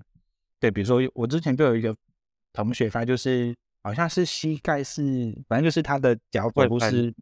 [0.59, 1.97] 对，比如说我之前就有一个
[2.53, 3.55] 同学，他就是
[3.85, 7.15] 好像是膝盖是，反正就是他的脚踝不是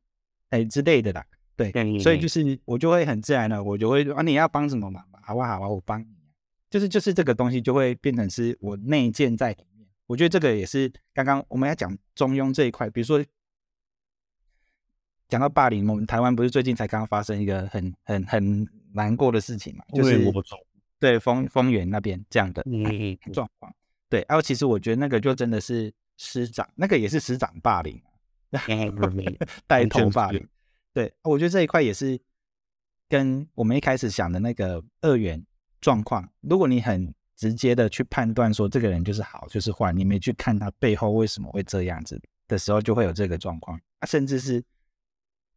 [0.48, 1.22] 哎之类的啦。
[1.54, 5.68] 对，所以就是我就会很自然的，我就会啊你要帮什么忙好不好啊？
[5.68, 6.06] 我帮你。
[6.70, 13.22] 就是就是这个东西就会变成是我内建在里面，我觉得这个也是刚刚我们要讲中庸这一块，比如说
[15.31, 20.31] 讲到霸凌，我们台湾不是最近才刚刚发生一个很很很难过的事情嘛，就是
[20.99, 22.62] 对丰丰原那边这样的
[23.33, 23.73] 状况，
[24.09, 27.99] 对，然后其实我觉得那个就真的是师长，那个也是师长霸凌，
[29.66, 30.47] 带头霸凌，
[30.93, 32.21] 对，我觉得这一块也是
[33.09, 35.43] 跟我们一开始想的那个二元。
[35.83, 43.81] 状况，如果你很直接的去判断说这个人就是好就是坏，你没去看他背后为什么会这样子的时候，就会有这个状况。
[44.01, 44.62] 啊，甚至是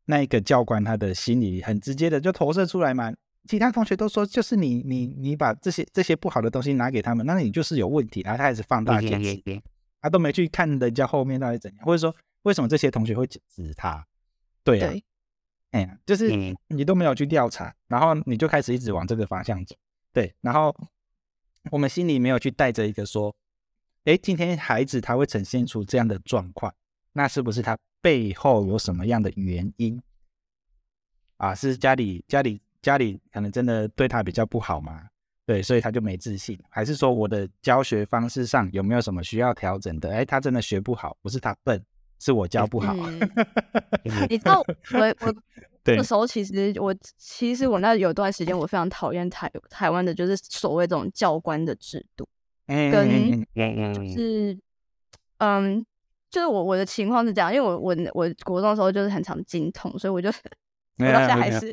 [0.06, 3.14] 那一个教官他的心里很直接的就投射出来嘛。
[3.46, 9.62] 其他同学都说就是你你你把这些这些不好的东西拿给他们，那你就是有问题，然后他开始放大解释，
[10.02, 13.42] 他都没去看人家后面到底怎样，或者说为什么这些同学会指
[13.76, 14.06] 他？
[14.64, 14.94] 对啊，
[15.72, 16.32] 哎呀，就是
[16.70, 19.76] 你都没有去调查，然后你就开始一直往这个方向走。
[20.14, 20.74] 对，然后
[21.70, 23.36] 我们心里没有去带着一个说，
[24.06, 26.74] 哎，今天孩子他会呈现出这样的状况，
[27.12, 30.00] 那是不是他背后有什么样的原因？
[31.38, 35.08] 啊，是家里家里家里可能真的对他比较不好吗？
[35.46, 40.14] 对，所以他就没自信，还是说我的教学方式上有没有什么需要调整的？
[40.14, 41.84] 哎，他真的学不好，不是他笨，
[42.20, 42.94] 是我教不好。
[44.30, 44.60] 你知道
[44.94, 45.34] 我我。
[45.86, 52.26] 那时候其实我其实我那有段时间我非常讨厌台台湾的就是所谓这种教官的制度，
[52.66, 53.46] 跟
[53.94, 54.58] 就是
[55.40, 55.86] 嗯，
[56.34, 60.30] 就是我我的情况是这样，因为我我我国中的时候就是很常经痛，所以我就
[60.98, 61.68] 我到现在还是，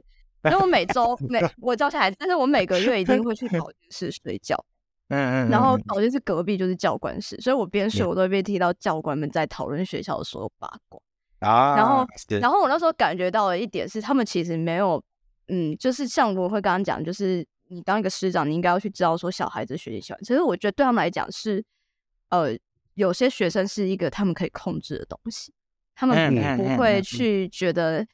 [0.44, 4.62] 因为我每周每我到现在，但是我每个月一定会去 保健室睡觉，
[5.08, 11.00] 嗯嗯，然后保健室隔壁就是教官室，所以我边睡我都会被踢到教官们在讨论学校的所有八卦。
[11.38, 12.06] 啊，然后，
[12.38, 15.02] 然后我那时候感觉到了一点是，他们其实没有，
[15.48, 20.22] 嗯，就是像我会刚刚讲，就是你当一个师长，你应该要去知道说小孩子学习喜欢。
[20.22, 21.64] 其实我觉得对他们来讲是，
[22.28, 22.50] 呃，
[23.00, 25.52] 有些学生是一个他们可以控制的东西，
[25.94, 28.06] 他们不不会去觉得，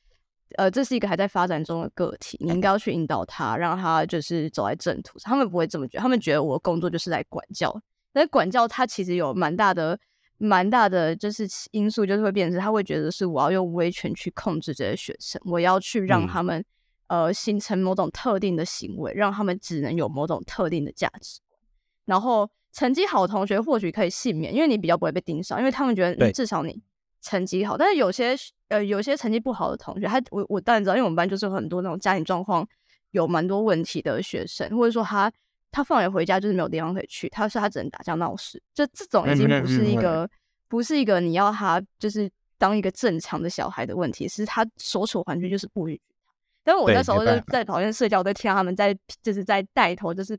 [0.57, 5.31] 呃，这是一个还在发展中的个体，你应该要去引导他，让他就是走在正途上。
[5.31, 7.79] 他们不会这么觉得，他们觉得我的工作就是来管教，
[8.13, 9.99] 但是管教他其实有蛮大的。
[10.39, 16.63] 蛮大的就是因素，就是会变成他会觉得是我要用威权去控制这些学生，我要去让他们
[17.07, 21.59] 呃形成某种特定的行为，让他们只能有某种特定的价值观。
[22.05, 26.79] 然后成绩好的同学或许可以幸免，因为你比较不会被盯上，因为他们觉得至少你
[27.23, 27.77] 成绩好。
[27.77, 28.37] 但是有些
[28.69, 32.69] 呃有些成绩不好的同学，他我我当然知道，因为我们班就是很多那种家庭状况
[33.13, 35.33] 有蛮多问题的学生，或者说他。
[35.73, 40.27] 他放学回家就是没有地方可以去，他说他只能打架闹事，就这种已经不是一个
[40.69, 46.33] 不是一个你要他就是当一个正常的小孩的问题，是他所处环境就是不允许他。
[46.65, 50.39] 但是我那时候就在讨厌社交，我在听他们在就是在带头，就是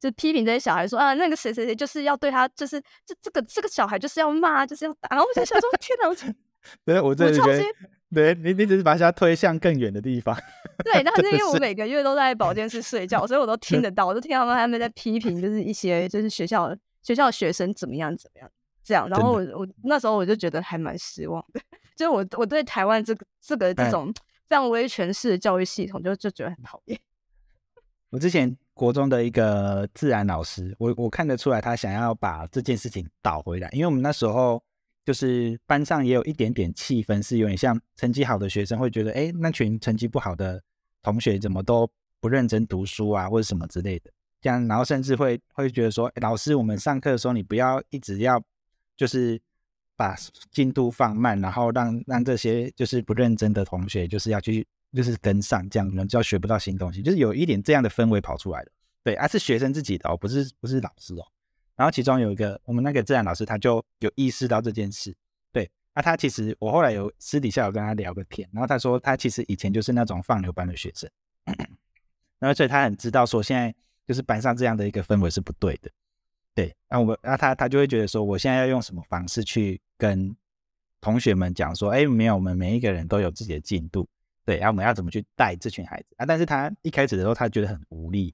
[0.00, 5.08] 就批评这些小孩说啊，那个谁谁谁就是要对他就是这这个这个小孩就是要骂，就是要打。
[5.10, 6.08] 然后我就想说，天哪！
[6.08, 6.14] 我
[6.84, 7.62] 对，我真的觉得，
[8.12, 10.36] 对你，你只是把他推向更远的地方。
[10.84, 18.50] 对，那是因为我每个月都在保健室睡觉，所以我都听 得到，我都听到他们在批评，就是一些就是学校学校学生怎么样怎么样
[18.84, 19.08] 这样。
[19.08, 21.60] 然后我我那时候我就觉得还蛮失望的，
[21.96, 24.12] 就是我我对台湾这个这个这种
[24.46, 26.98] 非常威权式的教育系统，就就觉得很讨厌。
[28.10, 34.62] 我之前国中的一个自然老师，我我看得出来他想要把这件事情导回来，因为我们那时候。
[35.08, 40.62] 就是班上也有一点点气氛，是有点像成绩好的学生会觉得，哎，那群成绩不好的
[41.02, 44.10] 同学怎么都不认真读书啊，或者什么之类的。
[44.42, 48.38] 这样，然后甚至会会觉得说，老师，我们上课的时候你不要一直要
[48.98, 49.40] 就是
[49.96, 50.14] 把
[50.50, 58.72] 进度放慢，然后让让这些就是不认真的同学就是要去就是跟上，这样你们就要学不到新东西，就是有一点这样的氛围跑出来了。
[59.04, 61.24] 对，而是学生自己的哦，不是不是老师哦。
[61.76, 65.14] 然后其中有一个我们那个自然老师，他就有意识到这件事。
[65.52, 71.08] 对，那他其实我后来有私底下有跟他聊个天，然后他说他其实以前就是那种放牛班的学生，
[72.40, 73.74] 然后所以他很知道说现在
[74.06, 75.90] 就是班上这样的一个氛围是不对的。
[76.54, 80.34] 对，那我那他他就会觉得说我现在要用什么方式去跟
[81.00, 84.08] 同学们讲说，哎，没有，我们每一个人都有自己的进度。
[84.48, 86.24] 对，然后我们要怎么去带这群孩子啊？
[86.24, 88.32] 但是他一开始的时候，他觉得很无力，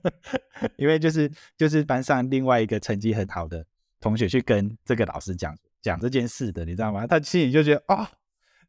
[0.76, 3.64] 因为就是就是班上另外一个成绩很好的
[4.00, 7.06] 同学去跟这个老师讲讲这件事的，你知道吗？
[7.06, 8.10] 他心里就觉得啊，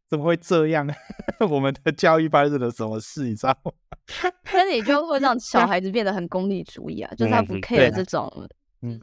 [0.07, 0.88] 怎么会这样？
[1.49, 3.26] 我们的教育发生了什么事？
[3.26, 3.74] 你知道吗？
[4.53, 8.47] 那你就会让小 孩子变得很功利主义啊，就是他不 care 这种，
[8.82, 8.97] 嗯。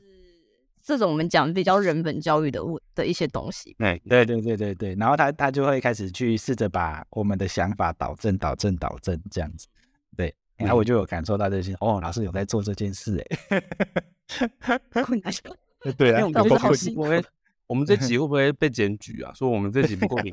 [0.89, 9.67] 这种我们讲比较人本教育的物的一些东西，对对对对对对，然后他他就会开始去试着把我们的想法导正导正导正这样子，
[10.17, 13.61] 对，然后我就有感受到这些，哦，老师有在做这件事哎，
[15.99, 17.03] 对啊，老师好辛苦，
[17.67, 19.31] 我们这集会不会被检举啊？
[19.35, 20.33] 说我们这集不公平？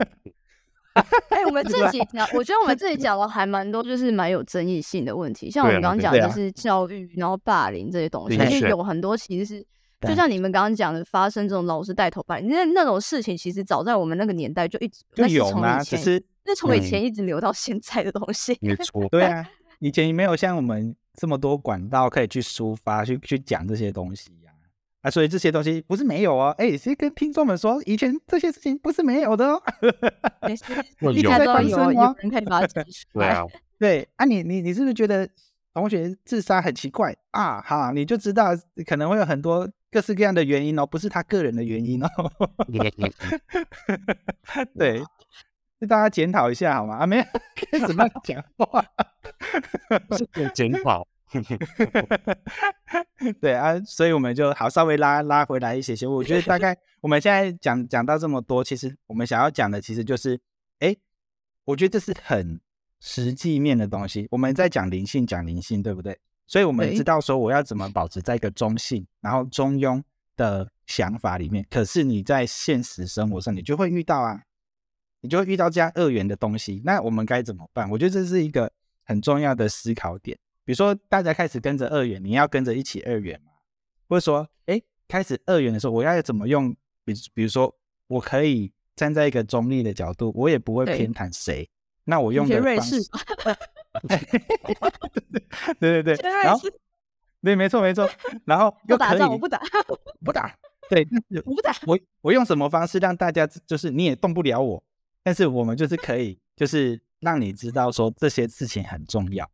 [0.94, 9.66] 哎，我们这集讲，我觉得我们这里 讲了还蛮多，就是蛮有争议性的问题，像我们刚刚讲的是教育，然后霸凌这些东西，其实有很多其实是。
[10.02, 15.82] 就像你们刚刚讲的，发生这种老师带头班，那那种事情，其实早在我们那个年代就一直就有吗？
[15.82, 18.58] 其实那从以前一直留到现在的东西。
[18.62, 24.52] 没错， 对啊，以前没有像我们这么多管道可以去抒发、去去讲这些东西呀
[25.02, 26.54] 啊，所以这些东西不是没有哦。
[26.58, 29.62] 哎，先跟听众们说，以前这些事情不是没有的哦。
[31.14, 33.28] 一直在发生有人可以把它讲 出来。
[33.28, 33.46] 对啊，
[33.80, 35.28] 对啊，你你你是不是觉得
[35.74, 37.62] 同学自杀很奇怪啊？
[37.62, 38.50] 哈，你就知道
[38.86, 39.68] 可能会有很多。
[39.96, 42.08] 各式各样的原因哦，不是他个人的原因哦。
[44.78, 45.00] 对，
[45.80, 46.98] 就大家检讨一下好吗？
[46.98, 47.24] 啊，没有，
[47.56, 48.86] 开始乱讲话，
[50.18, 51.08] 是检讨。
[53.40, 56.06] 对啊，所以我们就好稍微拉拉回来一些些。
[56.06, 60.38] 我觉得大概我们现在讲讲到这么多，其实我们想要讲的其实就是，
[60.80, 60.94] 哎，
[61.64, 62.60] 我觉得这是很
[63.00, 64.28] 实际面的东西。
[64.32, 66.20] 我们在讲灵性，讲灵性，对不对？
[66.48, 70.02] 所以我们知道说我要怎么保持在一个中性，然后中庸
[70.38, 71.66] 的想法里面。
[71.70, 74.42] 可是你在现实生活上，你就会遇到啊，
[75.22, 76.82] 你就会遇到这样二元的东西。
[76.86, 77.90] 那我们该怎么办？
[77.90, 78.72] 我觉得这是一个
[79.04, 80.38] 很重要的思考点。
[80.64, 83.52] 比如说，大家开始跟着二元，你要跟着一起二元嘛？
[84.08, 86.76] 或者说，哎，开始二元的时候，我要怎么用？
[87.04, 87.76] 比比如说，
[88.08, 91.70] 我可以站在一个中立的角度，我也不会偏袒谁。
[92.04, 92.98] 那我用的方式。
[95.80, 96.60] 对 对对，然后
[97.42, 98.10] 对，没错没错，
[98.46, 99.62] 然后 又打仗，我不打，
[100.24, 100.56] 不打，
[100.90, 101.08] 对，
[101.46, 104.84] 我不打，我我用什么方式让大家就是你也动不了我，
[105.24, 109.50] 但是我们就是可以，就是让你知道说这些事情很重要，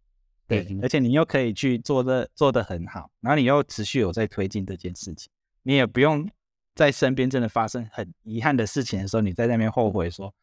[0.48, 5.30] 对，而且你又可以去做的做的很好，然后你又持续有在推进这件事情，
[5.64, 6.30] 你也不用
[6.76, 10.34] 在身边真的发生很遗憾的事情的时候，你在那边后悔说。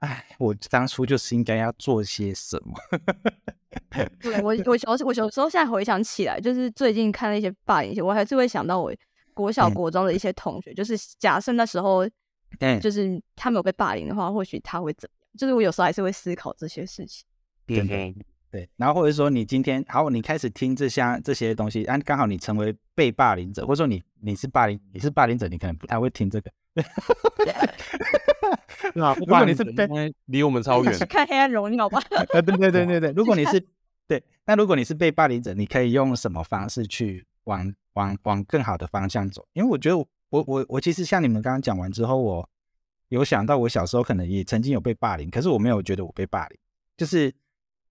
[0.00, 2.74] 哎，我当初就是应该要做些什么。
[4.20, 8.94] 对我，我小我有时候现在回想起来，就是最近看了一些霸凌，我还是会想到我
[9.34, 10.72] 国小国中的一些同学。
[10.72, 12.08] 就是假设那时候，
[12.58, 15.38] 对就是他们有被霸凌的话，或许他会怎么样？
[15.38, 17.24] 就是我有时候还是会思考这些事情。
[17.66, 18.14] 对对
[18.50, 26.50] 对，然后或者说你今天好，你开始听这些这些东西，啊，刚好你成为被霸凌者，或者说你你是霸凌你是霸凌者，你可能不太会听这个。
[29.02, 29.86] 啊，如果你是被
[30.26, 32.00] 离我们超远，看《黑暗荣耀》吧。
[32.32, 33.64] 呃，对对对对对，如果你是
[34.06, 39.46] 对，那如果你是被霸凌者，你可以用什么方式去往往往更好的方向走？
[39.52, 42.48] 因为我觉得我我我其实像你们刚刚讲完之后，我
[43.08, 46.58] 有想到我小时候可能也曾经有被霸凌，可是我没有觉得我被霸凌，
[46.96, 47.32] 就是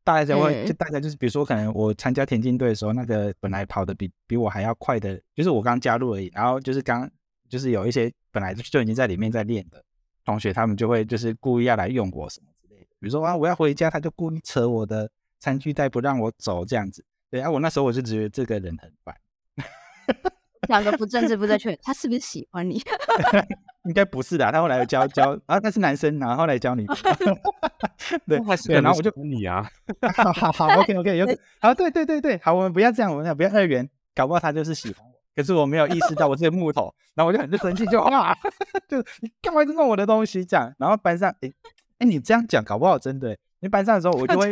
[0.03, 7.09] 大家会就大家就是比如说可能我参加田径队的时候，那个本来跑的比比我还要快的，就是我刚加入而已，然后就是刚
[7.49, 9.83] 就是有一些本来就已经在里面在练的。
[10.25, 17.05] 同学他们就会就是故意要来用我什么之类的，比如说啊我要回家，他就故意扯我的餐具袋不让我走这样子。
[17.29, 19.15] 对啊，我那时候我就觉得这个人很烦。
[20.67, 22.81] 两个不正直不正确，他是不是喜欢你？
[23.87, 26.85] 应该不是的，他后来教教啊，他是男生，然后后来教你。
[28.27, 29.65] 对，对，然后我就你啊，
[30.13, 31.25] 好好好，OK OK，有
[31.61, 35.06] 好，对对对对，好，我们不要这样，我们不要二元，搞不好他就是喜欢我。
[35.37, 38.35] 可是我没有意识到我是木头， 然后我就很生气，就啊，
[38.89, 40.73] 就你干嘛一直弄我的东西这样？
[40.79, 41.51] 然后班上，哎
[41.99, 44.51] 哎，你这样讲搞不好真的，你班上的时候我就会，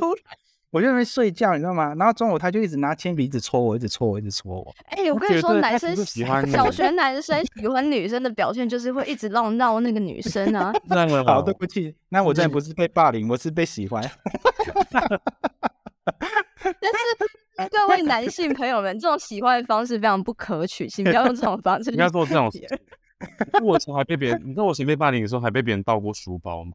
[0.70, 1.96] 我就在那边睡觉，你知道吗？
[1.98, 4.76] 然后中午他就一直拿铅笔一直戳我，一直戳我，一直戳我。
[4.90, 10.72] 哎，我跟你说，男生喜欢小学男生喜欢女生的表现就是会一直闹闹那个女生啊。
[11.26, 14.04] 好，对不起，那我真的不是被霸凌，我是被喜欢。
[16.82, 21.92] 但是各位男性朋友们，这种喜欢的方式非常不可取，请不要用这种方式。
[21.92, 22.68] 不要做这种事。
[23.64, 26.74] 我从还被别人，你知道我前被霸凌的时候还被别人盗过书包吗？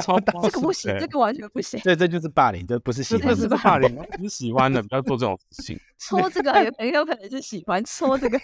[0.00, 1.78] 超 大这个不行，这个完全不行。
[1.80, 5.78] 对，这就是霸凌，这不是喜欢，是霸凌，不是喜欢的，不要做这种事情。
[5.98, 8.40] 戳这个也很有可能是喜欢戳这个。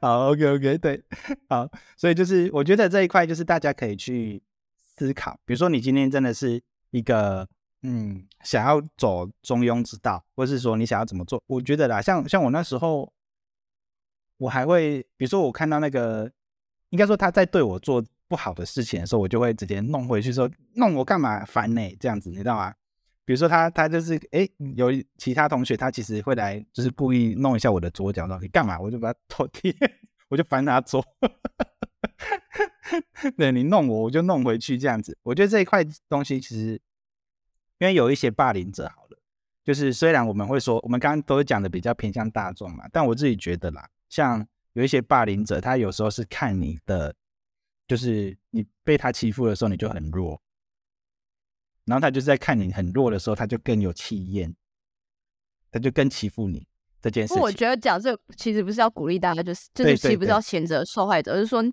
[0.00, 1.02] 好，OK OK，对，
[1.48, 4.42] 好，所以就是我觉得这一块就是大家可以去
[4.96, 7.46] 思考，比如说你今天真的是一个
[7.82, 13.12] 嗯想要走中庸之道，或是说你想要怎么做，我觉得啦，像像我那时候，
[14.38, 16.30] 我还会，比如说我看到那个，
[16.90, 18.04] 应该说他在对我做。
[18.30, 21.80] 不好的事情的时候，我就会直接弄回去，说弄我干嘛烦呢？
[21.98, 22.74] 这样子，你知道吗？
[23.24, 28.78] 比如说他他就是哎，有其他同学他其实会来，就是故意弄一下我的左脚，说你干嘛？
[28.78, 29.74] 我就把他拖地，
[30.28, 31.02] 我就烦他做。
[33.38, 35.16] 对你弄我，我就弄回去，这样子。
[35.22, 36.78] 我觉得这一块东西其实，
[37.78, 39.18] 因为有一些霸凌者，好了，
[39.64, 47.14] 就是虽然我们会说，我们刚刚都讲的比较偏向大众嘛，但我自己觉得啦，像有一些霸凌者，他有时候是看你的。
[47.88, 50.38] 就是你被他欺负的时候，你就很弱，
[51.86, 54.54] 然后他就是在看你很弱的时候，他就更有气焰，
[55.72, 56.66] 他就更欺负你
[57.00, 57.32] 这件事。
[57.38, 61.64] 我觉得讲这其实不是要鼓励大家，就是就是其实不是要谴责受害者，而是说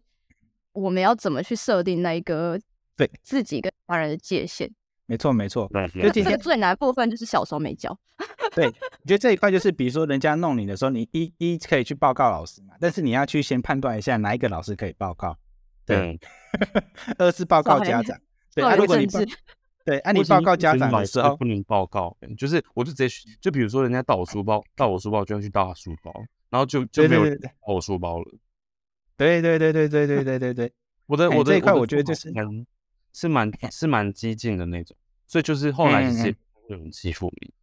[0.72, 2.58] 我们要怎么去设定那一个
[2.96, 4.74] 对自己跟他人的界限。
[5.08, 5.70] 没错没错，
[6.02, 7.96] 就今天最难的部分就是小时候没教。
[8.56, 8.72] 对，我
[9.06, 15.38] 觉得这一块就是，比如说人家弄你的时候，你一一可以去报告老师嘛，但是你要去先判断一下哪一个老师可以报告。
[15.86, 16.20] 对，
[17.20, 18.18] 二是报告家长。
[18.54, 19.06] 对，啊，如果你
[19.84, 26.12] 对，按你报告家长的时候不能报告，就是我就直接就比如说人家盗我书包，盗我书包就要去盗他书包，
[26.50, 28.26] 然后就就没有盗我书包了。
[29.16, 30.74] 对对对对对对对对对，
[31.06, 32.32] 我的我这一块我觉得就是
[33.16, 34.96] 是蛮 是蛮激进的那种，
[35.26, 36.36] 所以就是后来是
[36.68, 37.54] 有人欺负你。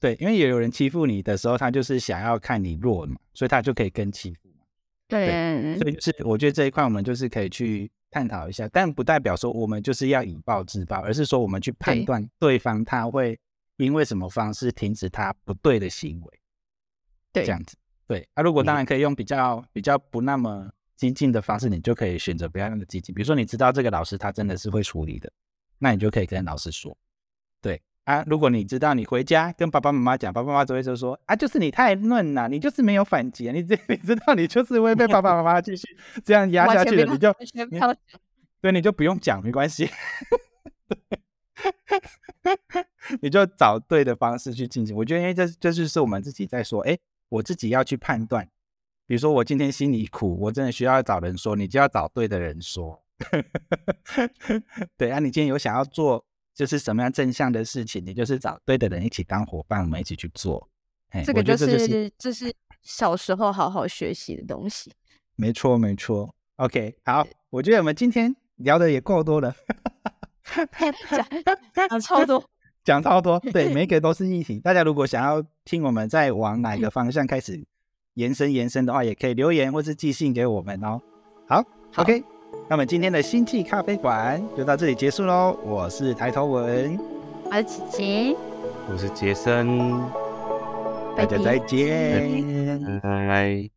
[0.00, 4.64] 对，因为也有人欺负你的时候，他就是想要看你弱嘛，所以他就可以跟欺负嘛。
[5.08, 13.36] 对，所以就是我觉得这一块我们就是可以去探讨一下，但不代表说我们就是要以暴制暴，而是说我们去判断对方他会
[13.76, 16.40] 因为什么方式停止他不对的行为，
[17.32, 17.76] 对，这样子。
[18.06, 23.14] 对，啊，如果当然可以用比较比较不那么激进的方式，你就可以选择不要那么激进。
[23.14, 25.32] 比如说你知道这个老师他真的是会处理的，
[25.78, 26.94] 那你就可以跟老师说，
[27.62, 27.80] 对。
[28.04, 35.86] 啊，如果你知道你回家跟爸爸妈妈讲，爸爸妈妈只会说说啊，就是你太嫩了，你就是没有反击，你这 你知道你就是会被爸爸妈妈继续
[36.24, 37.30] 这样压下去的，你就
[38.62, 39.90] 对，你就不用讲，没关系，
[43.20, 44.96] 你就找对的方式去进行。
[44.96, 48.48] 我觉得，因为这这就是我们自己在说，哎，我自己要去判断。
[49.08, 53.02] 比如说，我今天心里苦，我真的需要找人说，你就要找对的人说。
[54.96, 56.24] 对啊，你今天有想要做。
[56.54, 60.68] 就是什么样正向的事情，你就是找对的人一起当伙伴，我们一起去做。
[61.24, 62.52] 这个就是这是
[62.82, 64.92] 小时候好好学习的东西。
[65.36, 66.34] 没错，没错。
[66.56, 69.54] OK，好，我觉得我们今天聊的也够多了，
[71.88, 72.44] 讲超多，
[72.82, 73.38] 讲超多。
[73.52, 74.58] 对，每个都是议题。
[74.58, 77.64] 大家如果想要听我们在往哪个方向开始
[78.18, 81.00] 延伸延伸的话，也可以留言或是寄信给我们哦。
[81.46, 81.62] 好
[81.94, 82.20] ，OK。
[82.68, 85.56] 那么今天的星际咖啡馆就到这里结束喽。
[85.64, 86.98] 我是抬头文，
[87.44, 88.36] 我是琪琪，
[88.90, 89.68] 我是杰森，
[91.16, 93.70] 大家再见，拜拜。